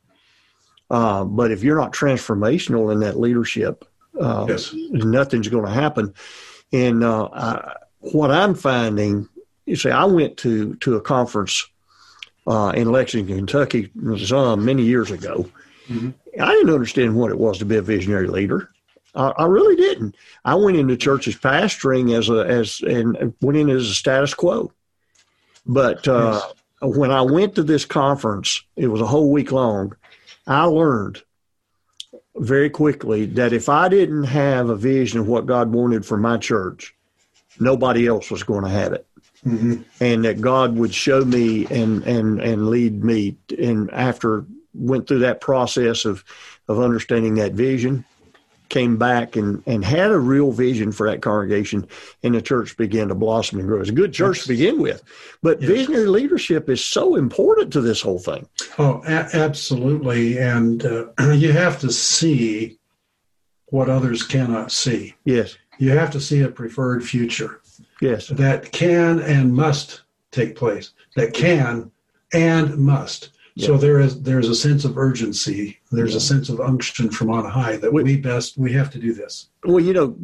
uh, 0.91 1.25
but 1.25 1.51
if 1.51 1.65
you're 1.65 1.77
not 1.79 1.93
transformational 1.93 2.93
in 2.93 3.01
that 3.01 3.19
leadership 3.19 3.85
uh, 4.21 4.47
Yes. 4.49 4.73
nothing's 4.91 5.49
going 5.49 5.65
to 5.67 5.71
happen 5.73 6.15
and 6.73 7.03
uh, 7.03 7.29
I, 7.33 7.75
what 7.99 8.31
i'm 8.31 8.55
finding 8.55 9.29
you 9.67 9.75
see 9.75 9.91
i 9.91 10.05
went 10.05 10.37
to 10.39 10.75
to 10.77 10.95
a 10.95 11.01
conference 11.01 11.69
uh, 12.47 12.73
in 12.75 12.91
lexington 12.93 13.37
kentucky 13.37 13.91
some 14.25 14.65
many 14.65 14.83
years 14.83 15.11
ago 15.11 15.49
Mhm. 15.89 16.15
i 16.41 16.51
didn't 16.53 16.73
understand 16.75 17.17
what 17.17 17.31
it 17.31 17.39
was 17.39 17.59
to 17.59 17.65
be 17.65 17.77
a 17.77 17.83
visionary 17.83 18.29
leader 18.29 18.71
I, 19.15 19.29
I 19.37 19.45
really 19.45 19.77
didn't. 19.77 20.17
I 20.43 20.55
went 20.55 20.79
into 20.79 20.97
churches 20.97 21.37
pastoring 21.37 22.17
as 22.17 22.31
a 22.31 22.47
as 22.47 22.81
and 22.81 23.35
went 23.43 23.59
in 23.59 23.69
as 23.69 23.91
a 23.91 23.95
status 23.95 24.33
quo. 24.33 24.73
But 25.67 26.09
uh, 26.09 26.41
when 26.81 27.11
I 27.11 27.21
went 27.21 27.55
to 27.57 27.63
this 27.63 27.85
conference, 27.85 28.63
it 28.75 28.87
was 28.87 29.03
a 29.03 29.07
whole 29.07 29.31
week 29.31 29.53
long. 29.53 29.95
I 30.47 30.65
learned 30.65 31.21
very 32.37 32.71
quickly 32.71 33.27
that 33.27 33.53
if 33.53 33.69
I 33.69 33.91
didn't 33.91 34.25
have 34.25 34.71
a 34.71 34.77
vision 34.77 35.21
of 35.21 35.29
what 35.29 35.45
God 35.45 35.73
wanted 35.73 36.07
for 36.07 36.17
my 36.17 36.39
church, 36.39 36.95
nobody 37.61 38.07
else 38.07 38.31
was 38.31 38.43
going 38.43 38.65
to 38.65 38.71
have 38.71 38.95
it 38.95 39.07
Mhm. 39.47 39.85
and 40.01 40.25
that 40.25 40.41
God 40.41 40.77
would 40.77 40.95
show 40.95 41.25
me 41.25 41.67
and 41.71 42.03
and 42.05 42.41
and 42.41 42.69
lead 42.69 43.03
me. 43.03 43.37
And 43.59 43.91
after 43.91 44.45
went 44.75 45.07
through 45.09 45.19
that 45.21 45.41
process 45.41 46.05
of 46.05 46.23
of 46.69 46.79
understanding 46.81 47.35
that 47.35 47.53
vision, 47.53 48.05
came 48.69 48.97
back 48.97 49.35
and 49.35 49.61
and 49.67 49.85
had 49.85 50.13
a 50.13 50.19
real 50.19 50.53
vision 50.53 50.93
for 50.93 51.11
that 51.11 51.23
congregation, 51.23 51.87
and 52.23 52.35
the 52.37 52.41
church 52.41 52.77
began 52.77 53.09
to 53.09 53.17
blossom 53.17 53.59
and 53.59 53.67
grow. 53.67 53.81
It's 53.81 53.91
a 53.91 53.93
good 53.93 54.13
church 54.13 54.37
Yes. 54.39 54.43
to 54.45 54.49
begin 54.49 54.79
with, 54.81 55.03
but 55.43 55.61
Yes. 55.61 55.71
visionary 55.71 56.07
leadership 56.07 56.71
is 56.71 56.83
so 56.85 57.17
important 57.17 57.73
to 57.73 57.81
this 57.81 58.01
whole 58.01 58.21
thing. 58.21 58.47
Oh, 58.79 59.03
a- 59.07 59.29
absolutely. 59.37 60.39
And 60.39 60.87
uh, 60.87 61.07
you 61.33 61.51
have 61.51 61.81
to 61.81 61.91
see 61.91 62.79
what 63.67 63.89
others 63.89 64.23
cannot 64.23 64.71
see. 64.71 65.15
Yes, 65.25 65.57
You 65.79 65.91
have 65.91 66.11
to 66.13 66.21
see 66.21 66.41
a 66.43 66.49
preferred 66.49 67.03
future. 67.03 67.59
Yes, 68.03 68.29
that 68.29 68.71
can 68.73 69.21
and 69.21 69.53
must 69.53 70.03
take 70.31 70.57
place. 70.57 70.93
That 71.17 71.33
can 71.33 71.91
and 72.33 72.77
must. 72.77 73.31
So 73.59 73.77
there 73.77 74.01
is 74.01 74.23
there's 74.23 74.49
a 74.49 74.55
sense 74.55 74.85
of 74.87 74.97
urgency. 74.97 75.79
There's 75.91 76.15
a 76.15 76.21
sense 76.21 76.49
of 76.49 76.61
unction 76.61 77.11
from 77.11 77.31
on 77.31 77.45
high 77.45 77.77
that 77.77 77.93
we, 77.93 78.03
we 78.03 78.17
best 78.17 78.57
we 78.57 78.73
have 78.73 78.91
to 78.93 78.99
do 78.99 79.13
this. 79.13 79.49
Well, 79.65 79.81
you 79.81 79.93
know, 79.93 80.17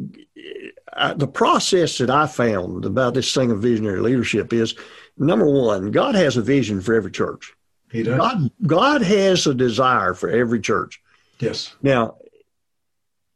I, 0.93 1.13
the 1.13 1.27
process 1.27 1.99
that 1.99 2.09
I 2.09 2.25
found 2.25 2.85
about 2.85 3.13
this 3.13 3.31
thing 3.31 3.51
of 3.51 3.61
visionary 3.61 4.01
leadership 4.01 4.51
is 4.51 4.73
number 5.17 5.47
one, 5.47 5.91
God 5.91 6.15
has 6.15 6.37
a 6.37 6.41
vision 6.41 6.81
for 6.81 6.95
every 6.95 7.11
church. 7.11 7.53
He 7.91 8.01
does. 8.01 8.17
God, 8.17 8.51
God 8.65 9.01
has 9.03 9.45
a 9.45 9.53
desire 9.53 10.15
for 10.15 10.29
every 10.29 10.59
church. 10.59 10.99
Yes. 11.39 11.75
Now, 11.83 12.17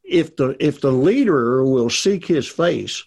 if 0.03 0.35
the 0.35 0.55
if 0.59 0.81
the 0.81 0.91
leader 0.91 1.63
will 1.63 1.91
seek 1.91 2.25
His 2.25 2.47
face, 2.47 3.03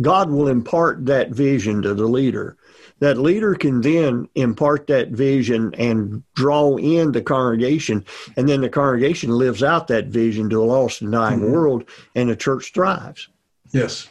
God 0.00 0.30
will 0.30 0.48
impart 0.48 1.06
that 1.06 1.30
vision 1.30 1.82
to 1.82 1.94
the 1.94 2.06
leader. 2.06 2.56
That 3.00 3.16
leader 3.16 3.54
can 3.54 3.80
then 3.80 4.28
impart 4.34 4.86
that 4.88 5.08
vision 5.08 5.74
and 5.78 6.22
draw 6.34 6.76
in 6.76 7.12
the 7.12 7.22
congregation, 7.22 8.04
and 8.36 8.46
then 8.48 8.60
the 8.60 8.68
congregation 8.68 9.30
lives 9.30 9.62
out 9.62 9.88
that 9.88 10.08
vision 10.08 10.50
to 10.50 10.62
a 10.62 10.64
lost 10.64 11.00
and 11.00 11.10
dying 11.10 11.40
mm-hmm. 11.40 11.52
world, 11.52 11.84
and 12.14 12.28
the 12.28 12.36
church 12.36 12.72
thrives. 12.74 13.28
Yes, 13.72 14.10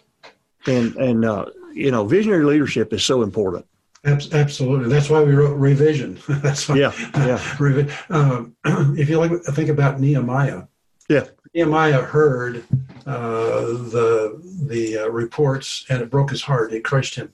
and 0.65 0.95
and 0.95 1.23
uh, 1.23 1.45
you 1.73 1.91
know, 1.91 2.05
visionary 2.05 2.45
leadership 2.45 2.91
is 2.91 3.03
so 3.03 3.21
important. 3.21 3.65
Absolutely, 4.05 4.89
that's 4.89 5.09
why 5.09 5.21
we 5.21 5.33
wrote 5.33 5.55
revision. 5.55 6.19
that's 6.27 6.67
why, 6.67 6.77
yeah, 6.77 6.93
yeah. 7.15 7.95
Um, 8.09 8.55
if 8.97 9.07
you 9.07 9.19
like, 9.19 9.31
think 9.51 9.69
about 9.69 9.99
Nehemiah. 9.99 10.63
Yeah, 11.09 11.25
Nehemiah 11.53 12.01
heard 12.01 12.57
uh, 12.57 12.88
the 13.05 14.39
the 14.67 14.99
uh, 14.99 15.07
reports, 15.09 15.85
and 15.89 16.01
it 16.01 16.09
broke 16.09 16.29
his 16.29 16.41
heart. 16.41 16.73
It 16.73 16.83
crushed 16.83 17.15
him. 17.15 17.33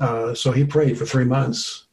Uh, 0.00 0.34
so 0.34 0.52
he 0.52 0.64
prayed 0.64 0.98
for 0.98 1.06
three 1.06 1.24
months, 1.24 1.86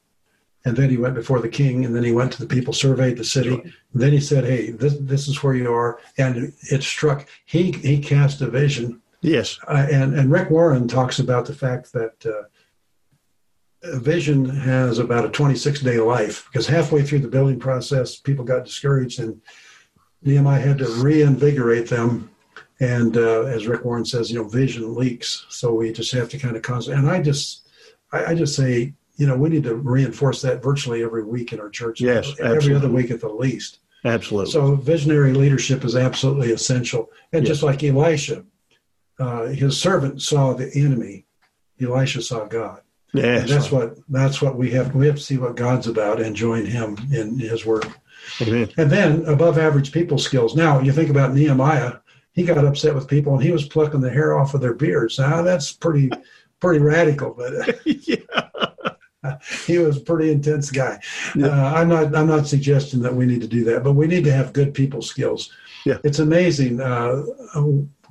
and 0.65 0.75
then 0.75 0.89
he 0.89 0.97
went 0.97 1.15
before 1.15 1.39
the 1.39 1.49
king, 1.49 1.85
and 1.85 1.95
then 1.95 2.03
he 2.03 2.11
went 2.11 2.31
to 2.33 2.39
the 2.39 2.47
people, 2.47 2.73
surveyed 2.73 3.17
the 3.17 3.23
city. 3.23 3.61
Then 3.93 4.11
he 4.11 4.19
said, 4.19 4.45
"Hey, 4.45 4.71
this 4.71 4.95
this 4.99 5.27
is 5.27 5.43
where 5.43 5.53
you 5.55 5.71
are," 5.71 5.99
and 6.17 6.53
it 6.71 6.83
struck. 6.83 7.27
He 7.45 7.71
he 7.71 7.99
cast 7.99 8.41
a 8.41 8.49
vision. 8.49 9.01
Yes, 9.21 9.59
uh, 9.67 9.87
and 9.91 10.15
and 10.15 10.31
Rick 10.31 10.49
Warren 10.49 10.87
talks 10.87 11.19
about 11.19 11.45
the 11.45 11.55
fact 11.55 11.93
that. 11.93 12.25
Uh, 12.25 12.43
vision 13.81 14.43
has 14.43 14.99
about 14.99 15.23
a 15.23 15.29
26 15.29 15.79
day 15.79 15.99
life 15.99 16.49
because 16.51 16.67
halfway 16.67 17.01
through 17.01 17.19
the 17.19 17.29
building 17.29 17.57
process, 17.57 18.17
people 18.17 18.43
got 18.43 18.65
discouraged 18.65 19.21
and 19.21 19.41
Nehemiah 20.21 20.59
had 20.59 20.79
to 20.79 20.89
reinvigorate 21.01 21.87
them. 21.87 22.28
And 22.79 23.17
uh, 23.17 23.43
as 23.43 23.67
Rick 23.67 23.83
Warren 23.83 24.05
says, 24.05 24.31
you 24.31 24.39
know, 24.39 24.47
vision 24.47 24.95
leaks. 24.95 25.45
So 25.49 25.73
we 25.73 25.91
just 25.91 26.11
have 26.13 26.29
to 26.29 26.39
kind 26.39 26.55
of 26.55 26.61
constantly, 26.61 27.01
and 27.01 27.09
I 27.09 27.21
just, 27.21 27.67
I, 28.11 28.27
I, 28.27 28.35
just 28.35 28.55
say, 28.55 28.93
you 29.17 29.27
know, 29.27 29.35
we 29.35 29.49
need 29.49 29.63
to 29.63 29.75
reinforce 29.75 30.41
that 30.43 30.63
virtually 30.63 31.03
every 31.03 31.23
week 31.23 31.51
in 31.51 31.59
our 31.59 31.69
church. 31.69 31.99
Yes, 31.99 32.31
every 32.39 32.55
absolutely. 32.55 32.75
other 32.75 32.89
week 32.89 33.11
at 33.11 33.19
the 33.19 33.29
least. 33.29 33.79
Absolutely. 34.05 34.51
So 34.51 34.75
visionary 34.75 35.33
leadership 35.33 35.83
is 35.83 35.95
absolutely 35.95 36.51
essential. 36.51 37.09
And 37.33 37.43
yes. 37.43 37.49
just 37.49 37.63
like 37.63 37.83
Elisha, 37.83 38.45
uh, 39.19 39.47
his 39.47 39.79
servant 39.79 40.21
saw 40.21 40.53
the 40.53 40.71
enemy, 40.73 41.25
Elisha 41.81 42.21
saw 42.21 42.45
God. 42.45 42.81
Yeah, 43.13 43.39
that's 43.39 43.71
what 43.71 43.97
that's 44.09 44.39
what 44.39 44.55
we 44.55 44.69
have. 44.71 44.93
We 44.93 45.07
have 45.07 45.15
to 45.15 45.21
see 45.21 45.37
what 45.37 45.55
God's 45.55 45.87
about 45.87 46.21
and 46.21 46.35
join 46.35 46.65
Him 46.65 46.95
in 47.11 47.39
His 47.39 47.65
work. 47.65 47.87
Amen. 48.39 48.69
And 48.77 48.91
then 48.91 49.25
above 49.25 49.57
average 49.57 49.91
people 49.91 50.19
skills. 50.19 50.55
Now 50.55 50.79
you 50.79 50.91
think 50.91 51.09
about 51.09 51.33
Nehemiah. 51.33 51.93
He 52.39 52.45
got 52.45 52.63
upset 52.63 52.95
with 52.95 53.09
people 53.09 53.33
and 53.33 53.43
he 53.43 53.51
was 53.51 53.67
plucking 53.67 53.99
the 53.99 54.09
hair 54.09 54.39
off 54.39 54.53
of 54.53 54.61
their 54.61 54.73
beards. 54.73 55.19
Now 55.19 55.41
that's 55.41 55.73
pretty 55.73 56.09
pretty 56.61 56.79
radical, 56.79 57.33
but 57.33 57.81
yeah. 57.85 58.15
he 59.67 59.77
was 59.77 59.97
a 59.97 59.99
pretty 59.99 60.31
intense 60.31 60.71
guy. 60.71 61.01
Yeah. 61.35 61.47
Uh, 61.47 61.73
I'm 61.75 61.89
not 61.89 62.15
I'm 62.15 62.27
not 62.27 62.47
suggesting 62.47 63.01
that 63.01 63.13
we 63.13 63.25
need 63.25 63.41
to 63.41 63.47
do 63.47 63.65
that, 63.65 63.83
but 63.83 63.91
we 63.91 64.07
need 64.07 64.23
to 64.23 64.31
have 64.31 64.53
good 64.53 64.73
people 64.73 65.01
skills. 65.01 65.51
Yeah. 65.85 65.97
It's 66.05 66.19
amazing. 66.19 66.79
Uh, 66.79 67.23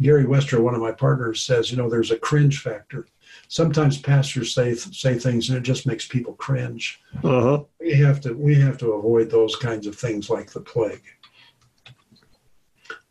Gary 0.03 0.27
Westra, 0.27 0.61
one 0.61 0.75
of 0.75 0.83
my 0.83 0.93
partners, 0.93 1.43
says, 1.43 1.71
you 1.71 1.79
know, 1.79 1.89
there's 1.89 2.11
a 2.11 2.19
cringe 2.19 2.61
factor 2.61 3.07
sometimes 3.49 3.99
pastors 3.99 4.55
say 4.55 4.75
say 4.75 5.19
things 5.19 5.49
and 5.49 5.59
it 5.59 5.63
just 5.63 5.87
makes 5.87 6.07
people 6.07 6.35
cringe. 6.35 7.01
Uh-huh. 7.25 7.65
We 7.81 7.95
have 7.95 8.21
to 8.23 8.35
we 8.35 8.55
have 8.61 8.79
to 8.79 8.93
avoid 8.93 9.31
those 9.31 9.57
kinds 9.57 9.87
of 9.87 9.97
things 9.97 10.31
like 10.31 10.53
the 10.53 10.61
plague. 10.61 11.03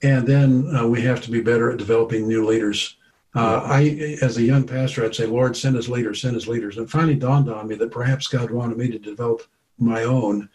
And 0.04 0.28
then 0.28 0.76
uh, 0.76 0.88
we 0.88 1.02
have 1.02 1.22
to 1.22 1.32
be 1.32 1.42
better 1.42 1.72
at 1.72 1.78
developing 1.78 2.28
new 2.28 2.46
leaders. 2.46 2.98
Uh, 3.36 3.62
I, 3.64 4.18
as 4.22 4.38
a 4.38 4.44
young 4.44 4.66
pastor, 4.66 5.06
I'd 5.06 5.16
say, 5.16 5.26
Lord, 5.26 5.56
send 5.56 5.76
us 5.76 5.88
leaders, 5.88 6.22
send 6.22 6.36
us 6.36 6.48
leaders. 6.48 6.78
And 6.78 6.90
finally 6.90 7.16
dawned 7.16 7.50
on 7.50 7.68
me 7.68 7.76
that 7.76 7.92
perhaps 7.92 8.28
God 8.28 8.52
wanted 8.52 8.78
me 8.78 8.90
to 8.90 9.00
develop 9.00 9.44
my 9.78 10.04
own, 10.04 10.50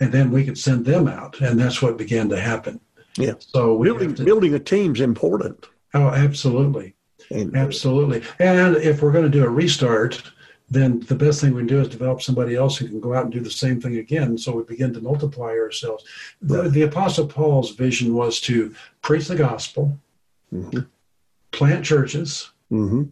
and 0.00 0.12
then 0.12 0.30
we 0.30 0.44
could 0.44 0.58
send 0.58 0.84
them 0.84 1.08
out. 1.08 1.40
And 1.40 1.58
that's 1.58 1.80
what 1.80 1.96
began 1.96 2.28
to 2.28 2.40
happen. 2.40 2.80
Yeah. 3.16 3.34
So 3.38 3.82
building 3.82 4.14
to, 4.16 4.24
building 4.24 4.54
a 4.54 4.58
team's 4.58 5.00
important. 5.00 5.66
Oh, 5.94 6.08
absolutely. 6.08 6.94
Absolutely. 7.30 8.22
And 8.38 8.76
if 8.76 9.02
we're 9.02 9.12
going 9.12 9.24
to 9.24 9.30
do 9.30 9.44
a 9.44 9.48
restart, 9.48 10.22
then 10.68 11.00
the 11.00 11.14
best 11.14 11.40
thing 11.40 11.54
we 11.54 11.60
can 11.60 11.68
do 11.68 11.80
is 11.80 11.88
develop 11.88 12.20
somebody 12.20 12.56
else 12.56 12.76
who 12.76 12.88
can 12.88 13.00
go 13.00 13.14
out 13.14 13.24
and 13.24 13.32
do 13.32 13.40
the 13.40 13.50
same 13.50 13.80
thing 13.80 13.98
again. 13.98 14.36
So 14.36 14.52
we 14.52 14.64
begin 14.64 14.92
to 14.94 15.00
multiply 15.00 15.50
ourselves. 15.50 16.04
The, 16.42 16.68
the 16.68 16.82
Apostle 16.82 17.26
Paul's 17.26 17.70
vision 17.70 18.14
was 18.14 18.40
to 18.42 18.74
preach 19.00 19.28
the 19.28 19.36
gospel, 19.36 19.96
mm-hmm. 20.52 20.80
plant 21.52 21.84
churches, 21.84 22.50
mm-hmm. 22.70 23.04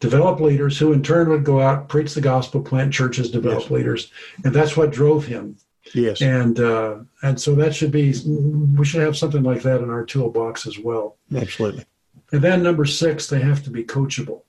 develop 0.00 0.40
leaders 0.40 0.78
who 0.78 0.92
in 0.94 1.02
turn 1.02 1.28
would 1.28 1.44
go 1.44 1.60
out, 1.60 1.88
preach 1.88 2.14
the 2.14 2.20
gospel, 2.22 2.62
plant 2.62 2.94
churches, 2.94 3.30
develop 3.30 3.62
yes. 3.62 3.70
leaders. 3.70 4.10
And 4.44 4.54
that's 4.54 4.76
what 4.76 4.90
drove 4.90 5.26
him. 5.26 5.56
Yes. 5.94 6.22
And 6.22 6.60
uh, 6.60 6.98
and 7.22 7.38
so 7.38 7.54
that 7.56 7.74
should 7.74 7.90
be 7.90 8.14
we 8.24 8.84
should 8.84 9.02
have 9.02 9.16
something 9.16 9.42
like 9.42 9.62
that 9.62 9.80
in 9.80 9.90
our 9.90 10.04
toolbox 10.04 10.66
as 10.66 10.78
well. 10.78 11.18
Absolutely. 11.34 11.84
And 12.30 12.40
then 12.40 12.62
number 12.62 12.84
six, 12.84 13.26
they 13.26 13.40
have 13.40 13.62
to 13.64 13.70
be 13.70 13.84
coachable. 13.84 14.42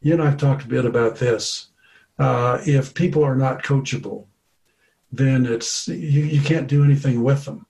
You 0.00 0.14
and 0.14 0.22
I've 0.22 0.36
talked 0.36 0.64
a 0.64 0.68
bit 0.68 0.84
about 0.84 1.16
this. 1.16 1.68
Uh, 2.18 2.60
if 2.66 2.94
people 2.94 3.22
are 3.22 3.36
not 3.36 3.62
coachable, 3.62 4.26
then 5.12 5.46
it's 5.46 5.88
you, 5.88 6.22
you 6.22 6.40
can't 6.40 6.66
do 6.66 6.82
anything 6.84 7.22
with 7.22 7.44
them. 7.44 7.66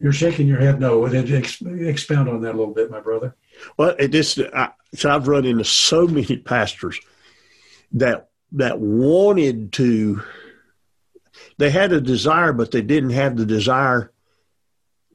You're 0.00 0.12
shaking 0.12 0.46
your 0.46 0.60
head 0.60 0.80
no. 0.80 1.04
Expound 1.04 2.28
on 2.28 2.40
that 2.42 2.54
a 2.54 2.58
little 2.58 2.74
bit, 2.74 2.90
my 2.90 3.00
brother. 3.00 3.36
Well, 3.76 3.94
it 3.98 4.08
just 4.08 4.38
I, 4.38 4.70
so 4.94 5.10
I've 5.10 5.28
run 5.28 5.44
into 5.44 5.64
so 5.64 6.06
many 6.06 6.36
pastors 6.36 7.00
that 7.92 8.28
that 8.52 8.80
wanted 8.80 9.72
to. 9.74 10.22
They 11.58 11.70
had 11.70 11.92
a 11.92 12.00
desire, 12.00 12.52
but 12.52 12.70
they 12.70 12.82
didn't 12.82 13.10
have 13.10 13.36
the 13.36 13.46
desire 13.46 14.12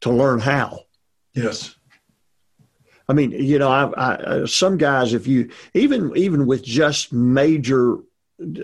to 0.02 0.12
learn 0.12 0.40
how. 0.40 0.86
Yes. 1.34 1.76
I 3.08 3.14
mean, 3.14 3.32
you 3.32 3.58
know, 3.58 3.70
I, 3.70 4.42
I, 4.42 4.46
some 4.46 4.78
guys, 4.78 5.14
if 5.14 5.26
you 5.26 5.50
even 5.74 6.16
even 6.16 6.46
with 6.46 6.64
just 6.64 7.12
major 7.12 7.98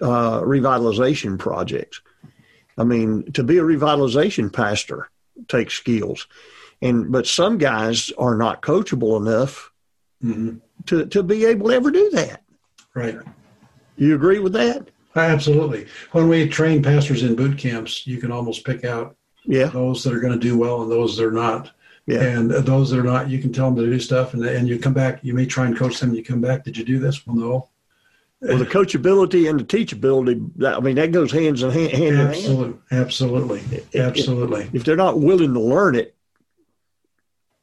uh, 0.01 0.41
revitalization 0.41 1.37
projects, 1.37 2.01
I 2.77 2.83
mean, 2.83 3.31
to 3.33 3.43
be 3.43 3.57
a 3.57 3.63
revitalization 3.63 4.51
pastor 4.51 5.09
takes 5.47 5.73
skills, 5.73 6.27
and 6.81 7.11
but 7.11 7.27
some 7.27 7.57
guys 7.57 8.11
are 8.17 8.35
not 8.35 8.61
coachable 8.61 9.19
enough 9.19 9.71
mm-hmm. 10.23 10.57
to 10.87 11.05
to 11.05 11.23
be 11.23 11.45
able 11.45 11.69
to 11.69 11.75
ever 11.75 11.91
do 11.91 12.09
that. 12.11 12.43
Right. 12.93 13.17
You 13.97 14.15
agree 14.15 14.39
with 14.39 14.53
that? 14.53 14.89
Absolutely. 15.15 15.87
When 16.11 16.27
we 16.27 16.47
train 16.49 16.83
pastors 16.83 17.23
in 17.23 17.35
boot 17.35 17.57
camps, 17.57 18.05
you 18.05 18.17
can 18.17 18.31
almost 18.31 18.65
pick 18.65 18.83
out 18.83 19.15
yeah. 19.45 19.67
those 19.67 20.03
that 20.03 20.13
are 20.13 20.19
going 20.19 20.33
to 20.33 20.39
do 20.39 20.57
well 20.57 20.81
and 20.81 20.91
those 20.91 21.15
that 21.15 21.25
are 21.25 21.31
not. 21.31 21.71
Yeah. 22.05 22.21
And 22.21 22.51
those 22.51 22.91
that 22.91 22.99
are 22.99 23.03
not, 23.03 23.29
you 23.29 23.39
can 23.39 23.51
tell 23.51 23.71
them 23.71 23.83
to 23.83 23.89
do 23.89 23.99
stuff, 23.99 24.33
and 24.33 24.45
and 24.45 24.67
you 24.67 24.77
come 24.77 24.93
back. 24.93 25.23
You 25.23 25.33
may 25.33 25.45
try 25.45 25.65
and 25.65 25.75
coach 25.75 25.99
them. 25.99 26.09
And 26.09 26.17
you 26.17 26.23
come 26.23 26.41
back. 26.41 26.63
Did 26.63 26.77
you 26.77 26.85
do 26.85 26.99
this? 26.99 27.25
Well, 27.25 27.35
no. 27.35 27.69
Well, 28.47 28.57
the 28.57 28.65
coachability 28.65 29.49
and 29.49 29.59
the 29.59 29.63
teachability, 29.63 30.65
I 30.65 30.79
mean, 30.79 30.95
that 30.95 31.11
goes 31.11 31.31
hands 31.31 31.63
in 31.63 31.71
hand. 31.71 31.91
hand 31.91 32.17
absolutely, 32.17 32.79
absolutely, 32.91 33.61
absolutely. 33.95 34.61
If, 34.63 34.75
if, 34.75 34.83
they're 34.83 34.95
not 34.95 35.19
willing 35.19 35.53
to 35.53 35.59
learn 35.59 35.95
it, 35.95 36.15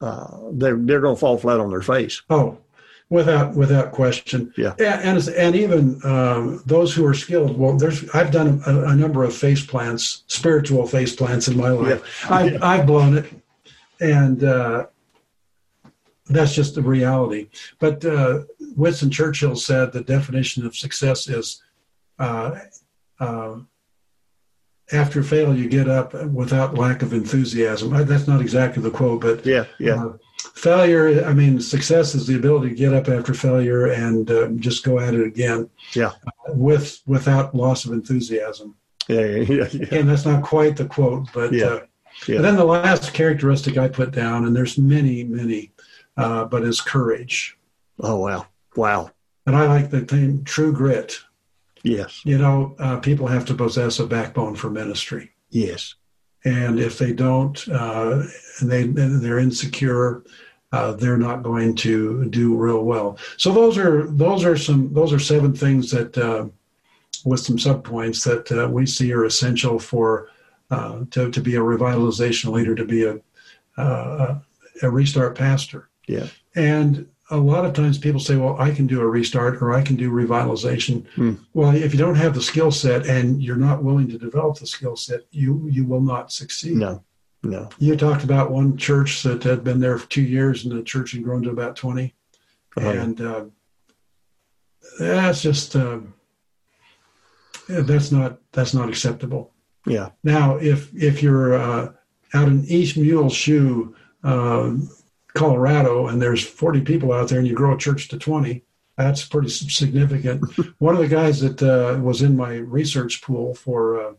uh, 0.00 0.38
they're 0.52 0.76
they're 0.76 1.00
going 1.00 1.14
to 1.14 1.20
fall 1.20 1.38
flat 1.38 1.60
on 1.60 1.70
their 1.70 1.82
face. 1.82 2.22
Oh, 2.28 2.58
without 3.10 3.54
without 3.54 3.92
question. 3.92 4.52
Yeah. 4.56 4.74
And 4.78 5.18
and, 5.18 5.28
and 5.28 5.56
even 5.56 6.00
um, 6.04 6.62
those 6.66 6.94
who 6.94 7.06
are 7.06 7.14
skilled. 7.14 7.56
Well, 7.56 7.76
there's 7.76 8.08
I've 8.10 8.32
done 8.32 8.60
a, 8.66 8.86
a, 8.86 8.96
number 8.96 9.22
of 9.22 9.34
face 9.34 9.64
plants, 9.64 10.24
spiritual 10.26 10.86
face 10.86 11.14
plants 11.14 11.46
in 11.46 11.56
my 11.56 11.68
life. 11.68 12.24
Yeah. 12.24 12.34
I've 12.34 12.62
I've 12.62 12.86
blown 12.86 13.16
it 13.18 13.32
and 14.02 14.42
uh, 14.42 14.86
that's 16.26 16.54
just 16.54 16.74
the 16.74 16.82
reality. 16.82 17.48
But 17.78 18.04
uh, 18.04 18.40
Winston 18.76 19.10
Churchill 19.10 19.56
said 19.56 19.92
the 19.92 20.02
definition 20.02 20.64
of 20.66 20.76
success 20.76 21.28
is 21.28 21.62
uh, 22.18 22.58
uh, 23.20 23.56
after 24.92 25.22
fail, 25.22 25.56
you 25.56 25.68
get 25.68 25.88
up 25.88 26.12
without 26.26 26.74
lack 26.74 27.02
of 27.02 27.12
enthusiasm. 27.12 27.90
That's 28.06 28.26
not 28.28 28.40
exactly 28.40 28.82
the 28.82 28.90
quote, 28.90 29.22
but 29.22 29.46
yeah, 29.46 29.64
yeah. 29.78 29.94
Uh, 30.04 30.12
failure, 30.54 31.24
I 31.24 31.32
mean, 31.32 31.60
success 31.60 32.14
is 32.14 32.26
the 32.26 32.36
ability 32.36 32.70
to 32.70 32.74
get 32.74 32.92
up 32.92 33.08
after 33.08 33.32
failure 33.32 33.86
and 33.86 34.30
uh, 34.30 34.48
just 34.56 34.84
go 34.84 34.98
at 34.98 35.14
it 35.14 35.26
again. 35.26 35.70
Yeah. 35.94 36.12
with 36.48 37.00
without 37.06 37.54
loss 37.54 37.84
of 37.86 37.92
enthusiasm. 37.92 38.74
Yeah, 39.08 39.20
yeah, 39.20 39.68
yeah. 39.72 39.86
And 39.98 40.08
that's 40.08 40.24
not 40.26 40.42
quite 40.42 40.76
the 40.76 40.84
quote, 40.84 41.28
but 41.32 41.52
Yeah. 41.52 41.66
uh, 41.66 41.80
Yeah. 42.26 42.36
and 42.36 42.44
then 42.44 42.56
the 42.56 42.64
last 42.64 43.14
characteristic 43.14 43.78
I 43.78 43.88
put 43.88 44.10
down, 44.10 44.44
and 44.44 44.54
there's 44.54 44.76
many, 44.78 45.24
many, 45.24 45.72
uh, 46.16 46.44
but 46.44 46.64
is 46.64 46.80
courage. 46.80 47.56
Oh 48.00 48.16
wow, 48.16 48.46
wow. 48.76 49.10
And 49.46 49.56
I 49.56 49.66
like 49.66 49.90
the 49.90 50.00
thing, 50.02 50.44
true 50.44 50.72
grit. 50.72 51.18
Yes, 51.84 52.20
You 52.24 52.38
know, 52.38 52.76
uh, 52.78 53.00
people 53.00 53.26
have 53.26 53.44
to 53.46 53.54
possess 53.54 53.98
a 53.98 54.06
backbone 54.06 54.54
for 54.54 54.70
ministry. 54.70 55.32
yes, 55.50 55.96
and 56.44 56.78
if 56.80 56.98
they 56.98 57.12
don't 57.12 57.68
uh, 57.68 58.22
and 58.60 58.70
they 58.70 58.84
they're 58.84 59.38
insecure 59.38 60.24
uh, 60.72 60.92
they're 60.92 61.16
not 61.18 61.42
going 61.42 61.74
to 61.76 62.24
do 62.30 62.56
real 62.56 62.82
well 62.84 63.16
so 63.36 63.52
those 63.52 63.78
are 63.78 64.06
those 64.06 64.44
are 64.44 64.56
some 64.56 64.92
those 64.92 65.12
are 65.12 65.18
seven 65.20 65.54
things 65.54 65.90
that 65.90 66.16
uh, 66.18 66.46
with 67.24 67.40
some 67.40 67.56
subpoints 67.56 68.24
that 68.24 68.50
uh, 68.58 68.68
we 68.68 68.86
see 68.86 69.12
are 69.12 69.24
essential 69.24 69.78
for 69.78 70.30
uh, 70.70 71.00
to, 71.10 71.30
to 71.30 71.40
be 71.40 71.54
a 71.54 71.60
revitalization 71.60 72.50
leader 72.52 72.74
to 72.74 72.84
be 72.84 73.04
a 73.04 73.18
uh, 73.76 74.38
a 74.82 74.90
restart 74.90 75.36
pastor 75.36 75.88
yeah, 76.08 76.26
and 76.56 77.06
a 77.32 77.36
lot 77.36 77.64
of 77.64 77.72
times 77.72 77.98
people 77.98 78.20
say, 78.20 78.36
well, 78.36 78.56
I 78.58 78.70
can 78.70 78.86
do 78.86 79.00
a 79.00 79.06
restart 79.06 79.62
or 79.62 79.72
I 79.72 79.82
can 79.82 79.96
do 79.96 80.10
revitalization. 80.10 81.06
Hmm. 81.14 81.34
Well, 81.54 81.74
if 81.74 81.92
you 81.92 81.98
don't 81.98 82.14
have 82.14 82.34
the 82.34 82.42
skill 82.42 82.70
set 82.70 83.06
and 83.06 83.42
you're 83.42 83.56
not 83.56 83.82
willing 83.82 84.08
to 84.08 84.18
develop 84.18 84.58
the 84.58 84.66
skill 84.66 84.96
set, 84.96 85.22
you, 85.30 85.66
you 85.70 85.84
will 85.84 86.02
not 86.02 86.30
succeed. 86.30 86.76
no, 86.76 87.02
no. 87.42 87.68
You 87.78 87.96
talked 87.96 88.22
about 88.22 88.50
one 88.50 88.76
church 88.76 89.22
that 89.22 89.42
had 89.42 89.64
been 89.64 89.80
there 89.80 89.98
for 89.98 90.08
two 90.08 90.22
years 90.22 90.64
and 90.64 90.78
the 90.78 90.82
church 90.82 91.12
had 91.12 91.24
grown 91.24 91.42
to 91.42 91.50
about 91.50 91.74
20. 91.74 92.14
Uh-huh. 92.76 92.88
And 92.88 93.20
uh, 93.20 93.44
that's 94.98 95.42
just, 95.42 95.74
uh, 95.74 96.00
that's 97.66 98.12
not, 98.12 98.38
that's 98.52 98.74
not 98.74 98.88
acceptable. 98.88 99.52
Yeah, 99.86 100.10
Now, 100.22 100.56
if 100.58 100.94
if 100.94 101.24
you're 101.24 101.54
uh, 101.54 101.92
out 102.34 102.46
in 102.48 102.64
East 102.66 102.96
Mule 102.96 103.28
Shoe, 103.28 103.96
uh, 104.22 104.74
Colorado, 105.34 106.08
and 106.08 106.20
there's 106.20 106.44
40 106.44 106.82
people 106.82 107.12
out 107.12 107.28
there, 107.28 107.38
and 107.38 107.46
you 107.46 107.54
grow 107.54 107.74
a 107.74 107.78
church 107.78 108.08
to 108.08 108.18
20, 108.18 108.62
that's 108.96 109.24
pretty 109.24 109.48
significant. 109.48 110.44
One 110.78 110.94
of 110.94 111.00
the 111.00 111.08
guys 111.08 111.40
that 111.40 111.62
uh, 111.62 111.98
was 112.00 112.22
in 112.22 112.36
my 112.36 112.56
research 112.56 113.22
pool 113.22 113.54
for 113.54 114.00
uh, 114.00 114.12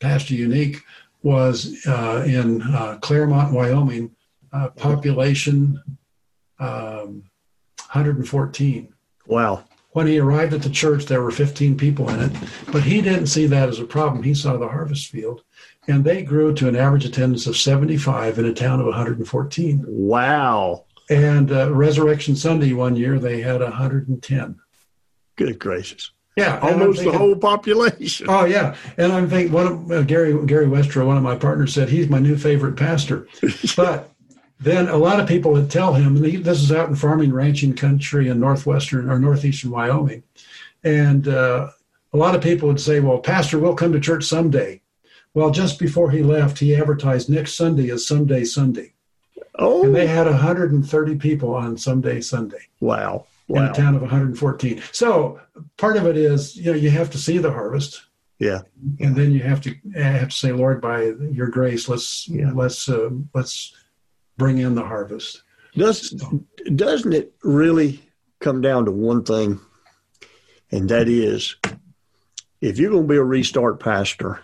Pastor 0.00 0.34
Unique 0.34 0.78
was 1.22 1.86
uh, 1.86 2.24
in 2.26 2.62
uh, 2.62 2.98
Clearmont, 3.02 3.52
Wyoming, 3.52 4.12
uh, 4.52 4.68
population 4.68 5.82
um, 6.58 7.24
114 7.92 8.94
wow. 9.26 9.64
When 9.96 10.06
he 10.06 10.18
arrived 10.18 10.52
at 10.52 10.60
the 10.60 10.68
church, 10.68 11.06
there 11.06 11.22
were 11.22 11.30
15 11.30 11.78
people 11.78 12.10
in 12.10 12.20
it, 12.20 12.32
but 12.70 12.82
he 12.82 13.00
didn't 13.00 13.28
see 13.28 13.46
that 13.46 13.70
as 13.70 13.80
a 13.80 13.86
problem. 13.86 14.22
He 14.22 14.34
saw 14.34 14.58
the 14.58 14.68
harvest 14.68 15.10
field, 15.10 15.42
and 15.88 16.04
they 16.04 16.22
grew 16.22 16.52
to 16.52 16.68
an 16.68 16.76
average 16.76 17.06
attendance 17.06 17.46
of 17.46 17.56
75 17.56 18.38
in 18.38 18.44
a 18.44 18.52
town 18.52 18.78
of 18.78 18.84
114. 18.84 19.84
Wow. 19.88 20.84
And 21.08 21.50
uh, 21.50 21.72
Resurrection 21.72 22.36
Sunday 22.36 22.74
one 22.74 22.94
year, 22.94 23.18
they 23.18 23.40
had 23.40 23.62
110. 23.62 24.56
Good 25.36 25.58
gracious. 25.58 26.10
Yeah, 26.36 26.58
Almost 26.58 27.02
the 27.02 27.12
whole 27.12 27.36
population. 27.36 28.26
Oh 28.28 28.44
yeah, 28.44 28.76
and 28.98 29.10
I'm 29.10 29.30
thinking 29.30 29.54
one 29.54 29.66
of 29.66 29.90
uh, 29.90 30.02
Gary 30.02 30.44
Gary 30.44 30.66
Westra, 30.66 31.06
one 31.06 31.16
of 31.16 31.22
my 31.22 31.36
partners, 31.36 31.72
said 31.72 31.88
he's 31.88 32.10
my 32.10 32.18
new 32.18 32.36
favorite 32.36 32.76
pastor. 32.76 33.28
But 33.76 34.12
then 34.58 34.88
a 34.88 34.96
lot 34.96 35.20
of 35.20 35.28
people 35.28 35.52
would 35.52 35.70
tell 35.70 35.94
him, 35.94 36.16
and 36.16 36.24
he, 36.24 36.36
this 36.36 36.62
is 36.62 36.72
out 36.72 36.88
in 36.88 36.96
farming, 36.96 37.32
ranching 37.32 37.74
country 37.74 38.28
in 38.28 38.40
northwestern 38.40 39.10
or 39.10 39.18
northeastern 39.18 39.70
Wyoming, 39.70 40.22
and 40.82 41.28
uh, 41.28 41.70
a 42.12 42.16
lot 42.16 42.34
of 42.34 42.42
people 42.42 42.68
would 42.68 42.80
say, 42.80 43.00
"Well, 43.00 43.18
Pastor, 43.18 43.58
we'll 43.58 43.74
come 43.74 43.92
to 43.92 44.00
church 44.00 44.24
someday." 44.24 44.80
Well, 45.34 45.50
just 45.50 45.78
before 45.78 46.10
he 46.10 46.22
left, 46.22 46.58
he 46.58 46.74
advertised 46.74 47.28
next 47.28 47.54
Sunday 47.54 47.90
is 47.90 48.06
Someday 48.08 48.44
Sunday, 48.44 48.94
Oh, 49.58 49.84
and 49.84 49.94
they 49.94 50.06
had 50.06 50.26
130 50.26 51.16
people 51.16 51.54
on 51.54 51.76
Someday 51.76 52.22
Sunday 52.22 52.68
wow. 52.80 53.26
in 53.50 53.58
a 53.62 53.72
town 53.74 53.94
of 53.94 54.00
114. 54.00 54.82
So 54.92 55.38
part 55.76 55.98
of 55.98 56.06
it 56.06 56.16
is, 56.16 56.56
you 56.56 56.72
know, 56.72 56.78
you 56.78 56.88
have 56.88 57.10
to 57.10 57.18
see 57.18 57.36
the 57.36 57.52
harvest 57.52 58.06
Yeah. 58.38 58.62
and 58.98 59.14
then 59.14 59.32
you 59.32 59.40
have 59.40 59.60
to 59.62 59.74
have 59.94 60.30
to 60.30 60.34
say, 60.34 60.52
Lord, 60.52 60.80
by 60.80 61.12
your 61.30 61.48
grace, 61.48 61.86
let's 61.86 62.26
Yeah. 62.28 62.52
let's 62.54 62.88
uh, 62.88 63.10
let's 63.34 63.74
bring 64.36 64.58
in 64.58 64.74
the 64.74 64.84
harvest. 64.84 65.42
Does 65.76 66.10
doesn't 66.74 67.12
it 67.12 67.34
really 67.42 68.02
come 68.40 68.60
down 68.60 68.86
to 68.86 68.92
one 68.92 69.24
thing, 69.24 69.60
and 70.70 70.88
that 70.88 71.08
is, 71.08 71.56
if 72.60 72.78
you're 72.78 72.90
going 72.90 73.04
to 73.04 73.08
be 73.08 73.16
a 73.16 73.22
restart 73.22 73.78
pastor, 73.80 74.40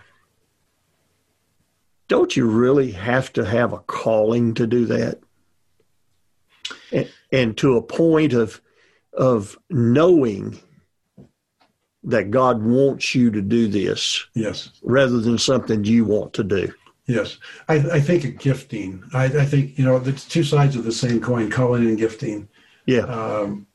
don't 2.07 2.35
you 2.35 2.45
really 2.45 2.91
have 2.91 3.33
to 3.33 3.45
have 3.45 3.73
a 3.73 3.79
calling 3.79 4.53
to 4.55 4.67
do 4.67 4.85
that, 4.85 5.19
and, 6.91 7.11
and 7.31 7.57
to 7.57 7.77
a 7.77 7.81
point 7.81 8.33
of 8.33 8.61
of 9.13 9.57
knowing 9.69 10.59
that 12.03 12.31
God 12.31 12.61
wants 12.61 13.15
you 13.15 13.31
to 13.31 13.41
do 13.41 13.67
this 13.67 14.25
Yes, 14.33 14.69
rather 14.83 15.19
than 15.19 15.37
something 15.37 15.83
you 15.83 16.05
want 16.05 16.33
to 16.33 16.43
do. 16.43 16.73
Yes. 17.05 17.37
I, 17.67 17.75
I 17.75 17.99
think 17.99 18.39
gifting. 18.39 19.03
I, 19.13 19.25
I 19.25 19.45
think 19.45 19.77
you 19.77 19.85
know 19.85 19.99
the 19.99 20.13
two 20.13 20.43
sides 20.43 20.75
of 20.75 20.83
the 20.83 20.91
same 20.91 21.19
coin: 21.21 21.49
calling 21.49 21.87
and 21.87 21.97
gifting. 21.97 22.47
Yeah. 22.85 23.01
Um, 23.01 23.67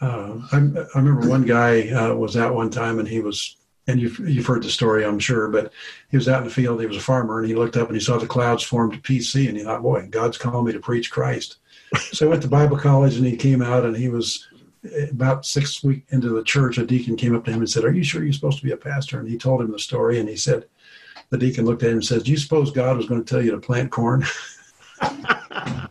uh, 0.00 0.38
I, 0.52 0.56
I 0.56 0.98
remember 0.98 1.28
one 1.28 1.44
guy 1.44 1.90
uh, 1.90 2.14
was 2.14 2.36
out 2.36 2.54
one 2.54 2.70
time, 2.70 2.98
and 2.98 3.08
he 3.08 3.20
was. 3.20 3.56
And 3.86 4.00
you've, 4.00 4.20
you've 4.20 4.46
heard 4.46 4.62
the 4.62 4.70
story, 4.70 5.04
I'm 5.04 5.18
sure, 5.18 5.48
but 5.48 5.72
he 6.10 6.16
was 6.16 6.28
out 6.28 6.42
in 6.42 6.44
the 6.44 6.54
field. 6.54 6.80
He 6.80 6.86
was 6.86 6.98
a 6.98 7.00
farmer, 7.00 7.40
and 7.40 7.48
he 7.48 7.56
looked 7.56 7.76
up 7.76 7.88
and 7.88 7.96
he 7.96 8.00
saw 8.00 8.18
the 8.18 8.26
clouds 8.26 8.62
formed 8.62 8.92
to 8.92 9.00
PC, 9.00 9.48
and 9.48 9.56
he 9.56 9.64
thought, 9.64 9.82
"Boy, 9.82 10.06
God's 10.08 10.38
calling 10.38 10.66
me 10.66 10.72
to 10.72 10.78
preach 10.78 11.10
Christ." 11.10 11.56
so 12.12 12.24
he 12.24 12.28
went 12.28 12.42
to 12.42 12.48
Bible 12.48 12.76
college, 12.76 13.16
and 13.16 13.26
he 13.26 13.36
came 13.36 13.62
out, 13.62 13.84
and 13.84 13.96
he 13.96 14.08
was 14.08 14.46
about 15.10 15.44
six 15.44 15.82
weeks 15.82 16.12
into 16.12 16.28
the 16.28 16.44
church. 16.44 16.78
A 16.78 16.86
deacon 16.86 17.16
came 17.16 17.34
up 17.34 17.44
to 17.46 17.50
him 17.50 17.60
and 17.60 17.70
said, 17.70 17.84
"Are 17.84 17.92
you 17.92 18.04
sure 18.04 18.22
you're 18.22 18.32
supposed 18.32 18.58
to 18.58 18.64
be 18.64 18.70
a 18.70 18.76
pastor?" 18.76 19.18
And 19.18 19.28
he 19.28 19.36
told 19.36 19.60
him 19.60 19.72
the 19.72 19.78
story, 19.78 20.20
and 20.20 20.28
he 20.28 20.36
said, 20.36 20.66
the 21.30 21.38
deacon 21.38 21.64
looked 21.64 21.82
at 21.82 21.88
him 21.90 21.96
and 21.96 22.04
says, 22.04 22.22
"Do 22.24 22.30
you 22.32 22.36
suppose 22.36 22.70
God 22.70 22.96
was 22.96 23.06
going 23.06 23.22
to 23.24 23.28
tell 23.28 23.42
you 23.42 23.52
to 23.52 23.58
plant 23.58 23.90
corn?" 23.90 24.24
uh, 25.00 25.86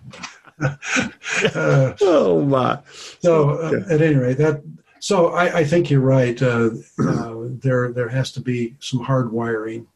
Oh 2.01 2.43
my. 2.45 2.79
so 3.21 3.49
uh, 3.51 3.81
at 3.89 4.01
any 4.01 4.15
rate, 4.15 4.37
that 4.37 4.61
so 4.99 5.27
I, 5.29 5.59
I 5.59 5.63
think 5.63 5.89
you're 5.89 6.01
right. 6.01 6.39
Uh, 6.41 6.71
uh, 7.01 7.33
there 7.61 7.91
there 7.93 8.09
has 8.09 8.31
to 8.33 8.41
be 8.41 8.75
some 8.79 8.99
hard 8.99 9.31
wiring, 9.31 9.87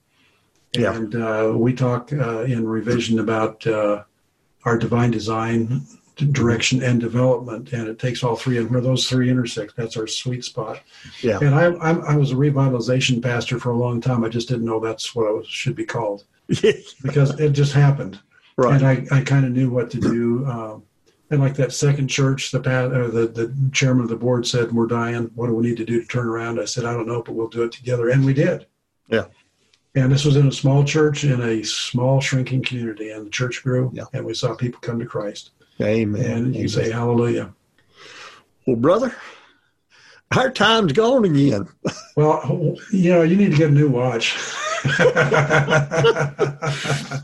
Yeah. 0.73 0.95
and 0.95 1.13
uh, 1.15 1.51
we 1.55 1.73
talk 1.73 2.11
uh, 2.13 2.41
in 2.43 2.65
revision 2.65 3.19
about 3.19 3.65
uh, 3.67 4.03
our 4.63 4.77
divine 4.77 5.11
design, 5.11 5.85
direction, 6.15 6.83
and 6.83 6.99
development, 6.99 7.73
and 7.73 7.87
it 7.87 7.99
takes 7.99 8.23
all 8.23 8.35
three. 8.35 8.57
And 8.57 8.69
where 8.69 8.81
those 8.81 9.09
three 9.09 9.29
intersect, 9.29 9.75
that's 9.75 9.97
our 9.97 10.07
sweet 10.07 10.43
spot. 10.43 10.81
Yeah. 11.21 11.39
And 11.41 11.55
I 11.55 11.65
I'm, 11.75 12.01
I 12.03 12.15
was 12.15 12.31
a 12.31 12.35
revitalization 12.35 13.21
pastor 13.21 13.59
for 13.59 13.71
a 13.71 13.77
long 13.77 14.01
time. 14.01 14.23
I 14.23 14.29
just 14.29 14.47
didn't 14.47 14.65
know 14.65 14.79
that's 14.79 15.15
what 15.15 15.27
I 15.27 15.31
was, 15.31 15.47
should 15.47 15.75
be 15.75 15.85
called 15.85 16.25
because 16.47 17.39
it 17.39 17.51
just 17.51 17.73
happened 17.73 18.19
right. 18.57 18.81
and 18.81 18.85
I, 19.11 19.17
I 19.19 19.21
kind 19.21 19.45
of 19.45 19.51
knew 19.51 19.69
what 19.69 19.89
to 19.91 19.99
do. 19.99 20.45
Um, 20.45 20.83
and 21.29 21.41
like 21.41 21.55
that 21.55 21.73
second 21.73 22.09
church, 22.09 22.51
the, 22.51 22.59
the 22.59 23.27
the 23.27 23.69
chairman 23.71 24.03
of 24.03 24.09
the 24.09 24.15
board 24.15 24.45
said, 24.45 24.71
"We're 24.71 24.85
dying. 24.85 25.31
What 25.33 25.47
do 25.47 25.55
we 25.55 25.63
need 25.67 25.77
to 25.77 25.85
do 25.85 26.01
to 26.01 26.07
turn 26.07 26.27
around?" 26.27 26.59
I 26.59 26.65
said, 26.65 26.85
"I 26.85 26.93
don't 26.93 27.07
know, 27.07 27.23
but 27.23 27.33
we'll 27.33 27.47
do 27.47 27.63
it 27.63 27.71
together," 27.71 28.09
and 28.09 28.23
we 28.23 28.33
did. 28.33 28.67
Yeah. 29.07 29.25
And 29.95 30.11
this 30.11 30.25
was 30.25 30.35
in 30.35 30.47
a 30.47 30.51
small 30.51 30.83
church 30.83 31.23
in 31.23 31.41
a 31.41 31.63
small 31.63 32.19
shrinking 32.19 32.63
community, 32.63 33.11
and 33.11 33.25
the 33.25 33.31
church 33.31 33.63
grew, 33.63 33.91
Yeah. 33.93 34.05
and 34.13 34.25
we 34.25 34.33
saw 34.33 34.55
people 34.55 34.79
come 34.81 34.99
to 34.99 35.05
Christ. 35.05 35.51
Amen. 35.81 36.45
And 36.45 36.55
you 36.55 36.67
say, 36.67 36.91
"Hallelujah." 36.91 37.53
Well, 38.65 38.75
brother, 38.75 39.15
our 40.35 40.49
time's 40.51 40.93
gone 40.93 41.25
again. 41.25 41.67
Well, 42.15 42.75
you 42.91 43.11
know, 43.11 43.23
you 43.23 43.35
need 43.35 43.53
to 43.53 43.57
get 43.57 43.71
a 43.71 43.73
new 43.73 43.89
watch. 43.89 44.37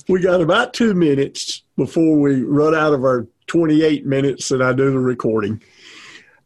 We 0.08 0.20
got 0.20 0.42
about 0.42 0.74
two 0.74 0.96
minutes 0.96 1.62
before 1.78 2.18
we 2.18 2.42
run 2.42 2.74
out 2.74 2.94
of 2.94 3.04
our 3.04 3.28
28 3.46 4.08
minutes 4.08 4.50
that 4.50 4.64
I 4.64 4.74
do 4.74 4.90
the 4.90 4.98
recording. 4.98 5.62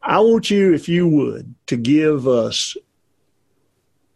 I 0.01 0.19
want 0.19 0.49
you, 0.49 0.73
if 0.73 0.89
you 0.89 1.07
would, 1.07 1.55
to 1.67 1.77
give 1.77 2.27
us 2.27 2.75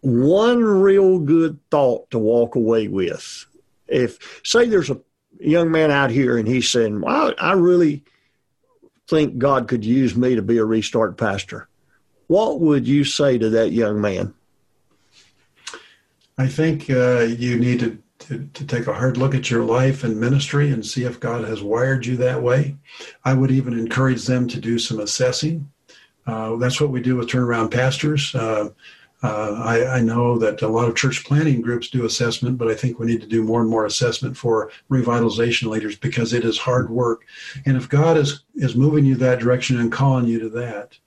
one 0.01 0.61
real 0.61 1.19
good 1.19 1.57
thought 1.71 2.11
to 2.11 2.19
walk 2.19 2.55
away 2.55 2.89
with. 2.89 3.45
If, 3.87 4.41
say, 4.43 4.67
there's 4.67 4.89
a 4.89 4.99
young 5.39 5.71
man 5.71 5.91
out 5.91 6.11
here 6.11 6.37
and 6.37 6.47
he's 6.47 6.69
saying, 6.69 7.01
well, 7.01 7.33
I 7.39 7.53
really 7.53 8.03
think 9.07 9.37
God 9.37 9.67
could 9.67 9.85
use 9.85 10.15
me 10.15 10.35
to 10.35 10.41
be 10.41 10.57
a 10.57 10.65
restart 10.65 11.17
pastor. 11.17 11.67
What 12.27 12.59
would 12.59 12.87
you 12.87 13.03
say 13.03 13.37
to 13.37 13.49
that 13.51 13.71
young 13.71 14.01
man? 14.01 14.33
I 16.37 16.47
think 16.47 16.89
uh, 16.89 17.21
you 17.21 17.57
need 17.57 17.79
to, 17.79 17.97
to, 18.19 18.49
to 18.53 18.65
take 18.65 18.87
a 18.87 18.93
hard 18.93 19.17
look 19.17 19.33
at 19.33 19.49
your 19.49 19.63
life 19.63 20.03
and 20.03 20.19
ministry 20.19 20.71
and 20.71 20.85
see 20.85 21.03
if 21.03 21.19
God 21.19 21.45
has 21.45 21.63
wired 21.63 22.05
you 22.05 22.17
that 22.17 22.41
way. 22.41 22.75
I 23.23 23.33
would 23.33 23.49
even 23.49 23.73
encourage 23.73 24.25
them 24.25 24.47
to 24.49 24.59
do 24.59 24.77
some 24.77 24.99
assessing. 24.99 25.71
Uh, 26.27 26.57
that's 26.57 26.81
what 26.81 26.89
we 26.89 27.01
do 27.01 27.15
with 27.15 27.29
turnaround 27.29 27.71
pastors. 27.71 28.35
Uh, 28.35 28.69
Uh, 29.23 29.59
I, 29.63 29.97
I, 29.97 30.01
know 30.01 30.37
that 30.37 30.61
a 30.61 30.67
lot 30.67 30.87
of 30.87 30.95
church 30.95 31.25
planting 31.25 31.59
groups 31.59 31.89
do 31.89 32.05
assessment, 32.05 32.59
but 32.59 32.67
I 32.67 32.75
think 32.75 32.99
we 32.99 33.07
need 33.07 33.21
to 33.21 33.27
do 33.27 33.41
more 33.41 33.61
and 33.61 33.69
more 33.69 33.87
assessment 33.87 34.37
for 34.37 34.69
revitalization 34.91 35.69
leaders 35.69 35.95
because 35.95 36.33
it 36.33 36.45
is 36.45 36.59
hard 36.59 36.91
work. 36.91 37.25
And 37.65 37.75
if 37.75 37.89
God 37.89 38.15
is 38.15 38.43
is 38.53 38.75
moving 38.75 39.05
you 39.05 39.15
that 39.15 39.39
direction 39.39 39.79
and 39.79 39.91
calling 39.91 40.27
you 40.27 40.39
to 40.41 40.49
that, 40.49 40.99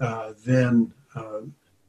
uh, 0.00 0.32
then 0.46 0.94
uh, 1.14 1.40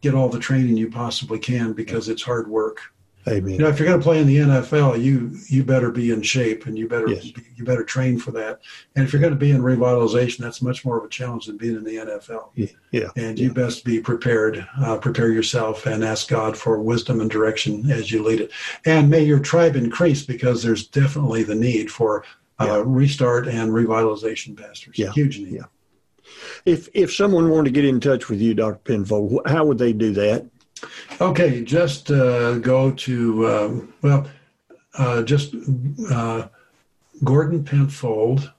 get 0.02 0.13
all 0.13 0.28
the 0.28 0.38
training 0.38 0.76
you 0.76 0.89
possibly 0.89 1.39
can 1.39 1.71
because 1.71 2.10
it's 2.10 2.23
hard 2.23 2.49
work. 2.49 2.82
Amen. 3.28 3.54
You 3.54 3.60
know, 3.60 3.70
if 3.70 3.80
you're 3.80 3.88
going 3.88 4.00
to 4.00 4.04
play 4.04 4.20
in 4.20 4.28
the 4.28 4.36
NFL, 4.38 5.02
you 5.02 5.38
you 5.48 5.64
better 5.64 5.92
be 5.92 6.12
in 6.12 6.22
shape 6.22 6.66
and 6.66 6.78
you 6.78 6.88
better 6.88 7.08
Yes. 7.10 7.32
you 7.56 7.64
better 7.64 7.84
train 7.84 8.20
for 8.20 8.32
that. 8.32 8.60
And 8.96 9.06
if 9.06 9.14
you're 9.14 9.22
going 9.22 9.34
to 9.34 9.40
be 9.40 9.52
in 9.52 9.62
revitalization, 9.62 10.40
that's 10.40 10.62
much 10.62 10.84
more 10.84 10.98
of 10.98 11.04
a 11.06 11.10
challenge 11.10 11.46
than 11.46 11.58
being 11.58 11.76
in 11.76 11.84
the 11.84 11.96
NFL. 11.96 12.50
Yeah, 12.56 12.68
yeah. 12.92 13.08
And 13.16 13.40
you 13.40 13.54
best 13.54 13.86
be 13.86 14.00
prepared. 14.02 14.68
Uh, 14.82 14.98
prepare 14.98 15.32
yourself 15.32 15.86
and 15.86 16.04
ask 16.04 16.28
God 16.28 16.58
for 16.58 16.80
wisdom 16.82 17.22
and 17.22 17.30
direction 17.32 17.90
as 17.90 18.12
you 18.12 18.24
lead 18.24 18.42
it. 18.42 18.52
And 18.86 19.10
may 19.10 19.24
your 19.24 19.40
tribe 19.40 19.76
increase 19.76 20.26
because 20.26 20.62
there's 20.62 20.88
definitely 20.88 21.44
the 21.44 21.56
need 21.56 21.90
for 21.92 22.26
uh, 22.60 22.66
Yeah. 22.66 22.84
restart 22.86 23.48
and 23.48 23.72
revitalization 23.72 24.58
pastors. 24.58 24.98
Yeah. 25.00 25.12
Huge 25.14 25.40
need. 25.40 25.54
Yeah. 25.54 25.64
If 26.66 26.88
if 26.94 27.14
someone 27.14 27.50
wanted 27.50 27.66
to 27.74 27.82
get 27.82 27.86
in 27.86 28.00
touch 28.00 28.30
with 28.30 28.42
you, 28.42 28.54
Dr. 28.54 28.80
Penfold, 28.84 29.42
how 29.46 29.66
would 29.66 29.78
they 29.78 29.94
do 29.94 30.12
that? 30.14 30.46
Okay, 31.22 31.63
just 31.63 32.12
uh, 32.12 32.58
go 32.60 32.91
to, 32.91 33.48
um, 33.48 33.93
well, 34.02 34.28
uh, 34.98 35.24
just 35.24 35.56
uh, 36.12 36.48
Gordon 37.24 37.63
Penfold 37.63 38.52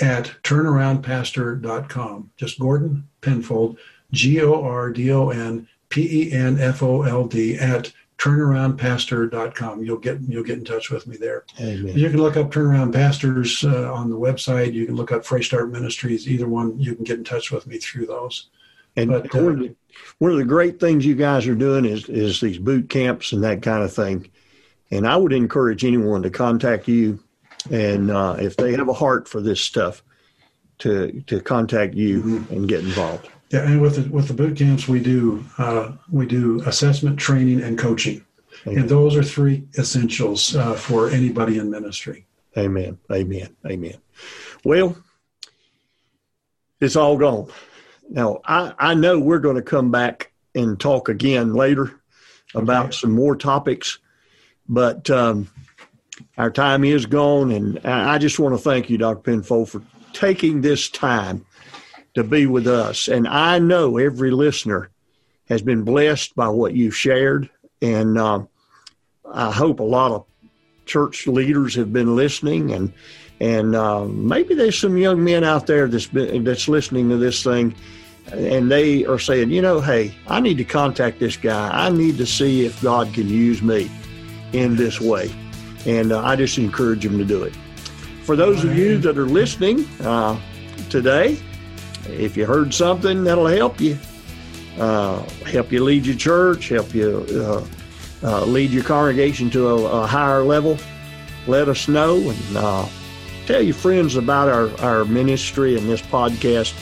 at 0.00 0.32
turnaroundpastor.com. 0.42 2.30
Just 2.36 2.58
Gordon 2.58 3.08
Penfold, 3.20 3.78
G 4.12 4.40
O 4.42 4.62
R 4.62 4.90
D 4.90 5.12
O 5.12 5.30
N 5.30 5.68
P 5.88 6.28
E 6.28 6.32
N 6.32 6.58
F 6.58 6.82
O 6.82 7.02
L 7.02 7.26
D 7.26 7.56
at 7.56 7.92
turnaroundpastor.com. 8.18 9.84
You'll 9.84 9.98
get 9.98 10.20
you'll 10.20 10.44
get 10.44 10.58
in 10.58 10.64
touch 10.64 10.90
with 10.90 11.06
me 11.06 11.16
there. 11.16 11.44
Amen. 11.60 11.96
You 11.96 12.10
can 12.10 12.20
look 12.20 12.36
up 12.36 12.50
Turnaround 12.50 12.92
Pastors 12.92 13.64
uh, 13.64 13.92
on 13.92 14.10
the 14.10 14.16
website. 14.16 14.72
You 14.72 14.86
can 14.86 14.96
look 14.96 15.12
up 15.12 15.24
Fresh 15.24 15.46
Start 15.46 15.70
Ministries. 15.70 16.28
Either 16.28 16.48
one, 16.48 16.78
you 16.78 16.94
can 16.94 17.04
get 17.04 17.18
in 17.18 17.24
touch 17.24 17.50
with 17.50 17.66
me 17.66 17.78
through 17.78 18.06
those. 18.06 18.48
And 18.96 19.10
But, 19.10 19.34
uh, 19.34 19.68
one, 20.18 20.32
of 20.32 20.32
the, 20.32 20.32
one 20.32 20.32
of 20.32 20.38
the 20.38 20.44
great 20.44 20.80
things 20.80 21.04
you 21.04 21.14
guys 21.14 21.46
are 21.46 21.54
doing 21.54 21.84
is 21.84 22.08
is 22.08 22.40
these 22.40 22.58
boot 22.58 22.88
camps 22.88 23.32
and 23.32 23.42
that 23.44 23.62
kind 23.62 23.82
of 23.82 23.92
thing. 23.92 24.30
And 24.90 25.06
I 25.06 25.16
would 25.16 25.32
encourage 25.32 25.84
anyone 25.84 26.22
to 26.22 26.30
contact 26.30 26.86
you, 26.88 27.18
and 27.70 28.10
uh, 28.10 28.36
if 28.38 28.56
they 28.56 28.72
have 28.72 28.88
a 28.88 28.92
heart 28.92 29.28
for 29.28 29.40
this 29.40 29.60
stuff, 29.60 30.02
to 30.78 31.22
to 31.26 31.40
contact 31.40 31.94
you 31.94 32.22
Mm-hmm. 32.22 32.54
and 32.54 32.68
get 32.68 32.80
involved. 32.84 33.28
Yeah, 33.50 33.66
and 33.66 33.80
with 33.80 33.96
the, 34.02 34.10
with 34.10 34.26
the 34.28 34.34
boot 34.34 34.56
camps, 34.56 34.88
we 34.88 35.00
do 35.00 35.44
uh, 35.58 35.92
we 36.10 36.26
do 36.26 36.60
assessment, 36.66 37.18
training, 37.18 37.62
and 37.62 37.78
coaching, 37.78 38.24
Amen. 38.66 38.80
and 38.80 38.88
those 38.88 39.16
are 39.16 39.22
three 39.22 39.64
essentials 39.78 40.56
uh, 40.56 40.74
for 40.74 41.10
anybody 41.10 41.58
in 41.58 41.70
ministry. 41.70 42.26
Amen. 42.56 42.98
Amen. 43.10 43.54
Amen. 43.66 43.96
Well, 44.64 44.96
it's 46.80 46.96
all 46.96 47.16
gone. 47.16 47.48
Now, 48.08 48.40
I, 48.44 48.72
I 48.78 48.94
know 48.94 49.18
we're 49.18 49.38
going 49.38 49.56
to 49.56 49.62
come 49.62 49.90
back 49.90 50.32
and 50.54 50.78
talk 50.78 51.08
again 51.08 51.54
later 51.54 52.00
about 52.54 52.86
Okay. 52.86 52.96
some 52.96 53.12
more 53.12 53.34
topics, 53.34 53.98
but 54.68 55.10
um, 55.10 55.50
our 56.38 56.50
time 56.50 56.84
is 56.84 57.06
gone. 57.06 57.50
And 57.50 57.80
I 57.84 58.18
just 58.18 58.38
want 58.38 58.54
to 58.54 58.62
thank 58.62 58.88
you, 58.88 58.98
Dr. 58.98 59.20
Penfold, 59.20 59.70
for 59.70 59.82
taking 60.12 60.60
this 60.60 60.88
time 60.88 61.44
to 62.14 62.22
be 62.22 62.46
with 62.46 62.68
us. 62.68 63.08
And 63.08 63.26
I 63.26 63.58
know 63.58 63.98
every 63.98 64.30
listener 64.30 64.90
has 65.48 65.62
been 65.62 65.82
blessed 65.82 66.36
by 66.36 66.48
what 66.48 66.74
you've 66.74 66.96
shared. 66.96 67.50
And 67.82 68.16
um, 68.16 68.48
I 69.30 69.50
hope 69.50 69.80
a 69.80 69.84
lot 69.84 70.12
of 70.12 70.24
church 70.86 71.26
leaders 71.26 71.74
have 71.74 71.92
been 71.92 72.14
listening 72.14 72.70
and 72.72 72.92
and 73.40 73.74
uh, 73.74 74.04
maybe 74.04 74.54
there's 74.54 74.78
some 74.78 74.96
young 74.96 75.22
men 75.22 75.44
out 75.44 75.66
there 75.66 75.88
that's 75.88 76.06
been, 76.06 76.44
that's 76.44 76.68
listening 76.68 77.08
to 77.08 77.16
this 77.16 77.42
thing 77.42 77.74
and 78.32 78.70
they 78.70 79.04
are 79.04 79.18
saying 79.18 79.50
you 79.50 79.60
know 79.60 79.80
hey 79.80 80.14
i 80.28 80.40
need 80.40 80.56
to 80.56 80.64
contact 80.64 81.18
this 81.18 81.36
guy. 81.36 81.68
I 81.72 81.90
need 81.90 82.16
to 82.18 82.26
see 82.26 82.64
if 82.64 82.80
god 82.82 83.12
can 83.12 83.28
use 83.28 83.62
me 83.62 83.90
in 84.52 84.76
this 84.76 85.00
way. 85.00 85.30
And 85.86 86.12
uh, 86.12 86.24
i 86.24 86.36
just 86.36 86.58
encourage 86.58 87.02
them 87.02 87.18
to 87.18 87.24
do 87.24 87.42
it. 87.42 87.54
For 88.22 88.36
those 88.36 88.64
of 88.64 88.76
you 88.76 88.96
that 88.98 89.18
are 89.18 89.26
listening 89.26 89.86
uh, 90.00 90.40
today 90.88 91.38
if 92.06 92.36
you 92.36 92.46
heard 92.46 92.72
something 92.72 93.24
that'll 93.24 93.46
help 93.46 93.80
you 93.80 93.98
uh, 94.78 95.22
help 95.46 95.70
you 95.70 95.84
lead 95.84 96.06
your 96.06 96.16
church 96.16 96.68
help 96.68 96.94
you 96.94 97.26
uh, 97.32 97.64
uh, 98.24 98.44
lead 98.46 98.70
your 98.70 98.82
congregation 98.82 99.50
to 99.50 99.68
a, 99.68 100.02
a 100.02 100.06
higher 100.06 100.42
level, 100.42 100.78
let 101.46 101.68
us 101.68 101.88
know. 101.88 102.16
And 102.16 102.56
uh, 102.56 102.86
tell 103.46 103.62
your 103.62 103.74
friends 103.74 104.16
about 104.16 104.48
our, 104.48 104.80
our 104.80 105.04
ministry 105.04 105.76
and 105.76 105.88
this 105.88 106.02
podcast. 106.02 106.74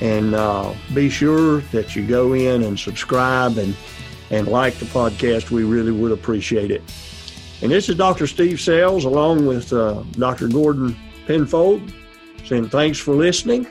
And 0.00 0.34
uh, 0.34 0.74
be 0.92 1.08
sure 1.08 1.60
that 1.72 1.94
you 1.94 2.06
go 2.06 2.32
in 2.32 2.62
and 2.62 2.78
subscribe 2.78 3.58
and, 3.58 3.74
and 4.30 4.48
like 4.48 4.74
the 4.74 4.86
podcast. 4.86 5.50
We 5.50 5.64
really 5.64 5.92
would 5.92 6.12
appreciate 6.12 6.70
it. 6.70 6.82
And 7.62 7.70
this 7.70 7.88
is 7.88 7.96
Dr. 7.96 8.26
Steve 8.26 8.60
Sells 8.60 9.04
along 9.04 9.46
with 9.46 9.72
uh, 9.72 10.02
Dr. 10.12 10.48
Gordon 10.48 10.96
Penfold 11.26 11.92
saying 12.44 12.68
thanks 12.68 12.98
for 12.98 13.14
listening. 13.14 13.66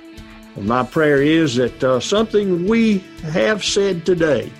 And 0.56 0.67
my 0.67 0.84
prayer 0.84 1.22
is 1.22 1.56
that 1.56 1.84
uh, 1.84 2.00
something 2.00 2.67
we 2.67 3.00
have 3.24 3.63
said 3.63 4.06
today 4.06 4.52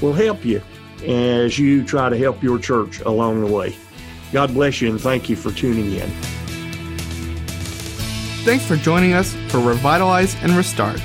will 0.00 0.12
help 0.12 0.44
you 0.44 0.62
as 1.04 1.58
you 1.58 1.84
try 1.84 2.08
to 2.08 2.16
help 2.16 2.42
your 2.42 2.58
church 2.58 3.00
along 3.00 3.44
the 3.44 3.52
way. 3.52 3.76
God 4.32 4.54
bless 4.54 4.80
you 4.80 4.90
and 4.90 5.00
thank 5.00 5.28
you 5.28 5.36
for 5.36 5.52
tuning 5.52 5.92
in. 5.92 6.43
Thanks 8.44 8.64
for 8.66 8.76
joining 8.76 9.14
us 9.14 9.32
for 9.48 9.58
Revitalize 9.58 10.36
and 10.42 10.52
Restart. 10.52 11.00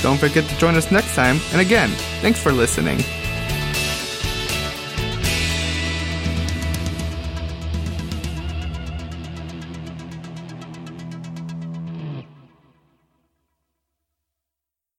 Don't 0.01 0.19
forget 0.19 0.43
to 0.43 0.57
join 0.57 0.75
us 0.75 0.91
next 0.91 1.15
time, 1.15 1.39
and 1.53 1.61
again, 1.61 1.91
thanks 2.19 2.39
for 2.39 2.51
listening. 2.51 3.01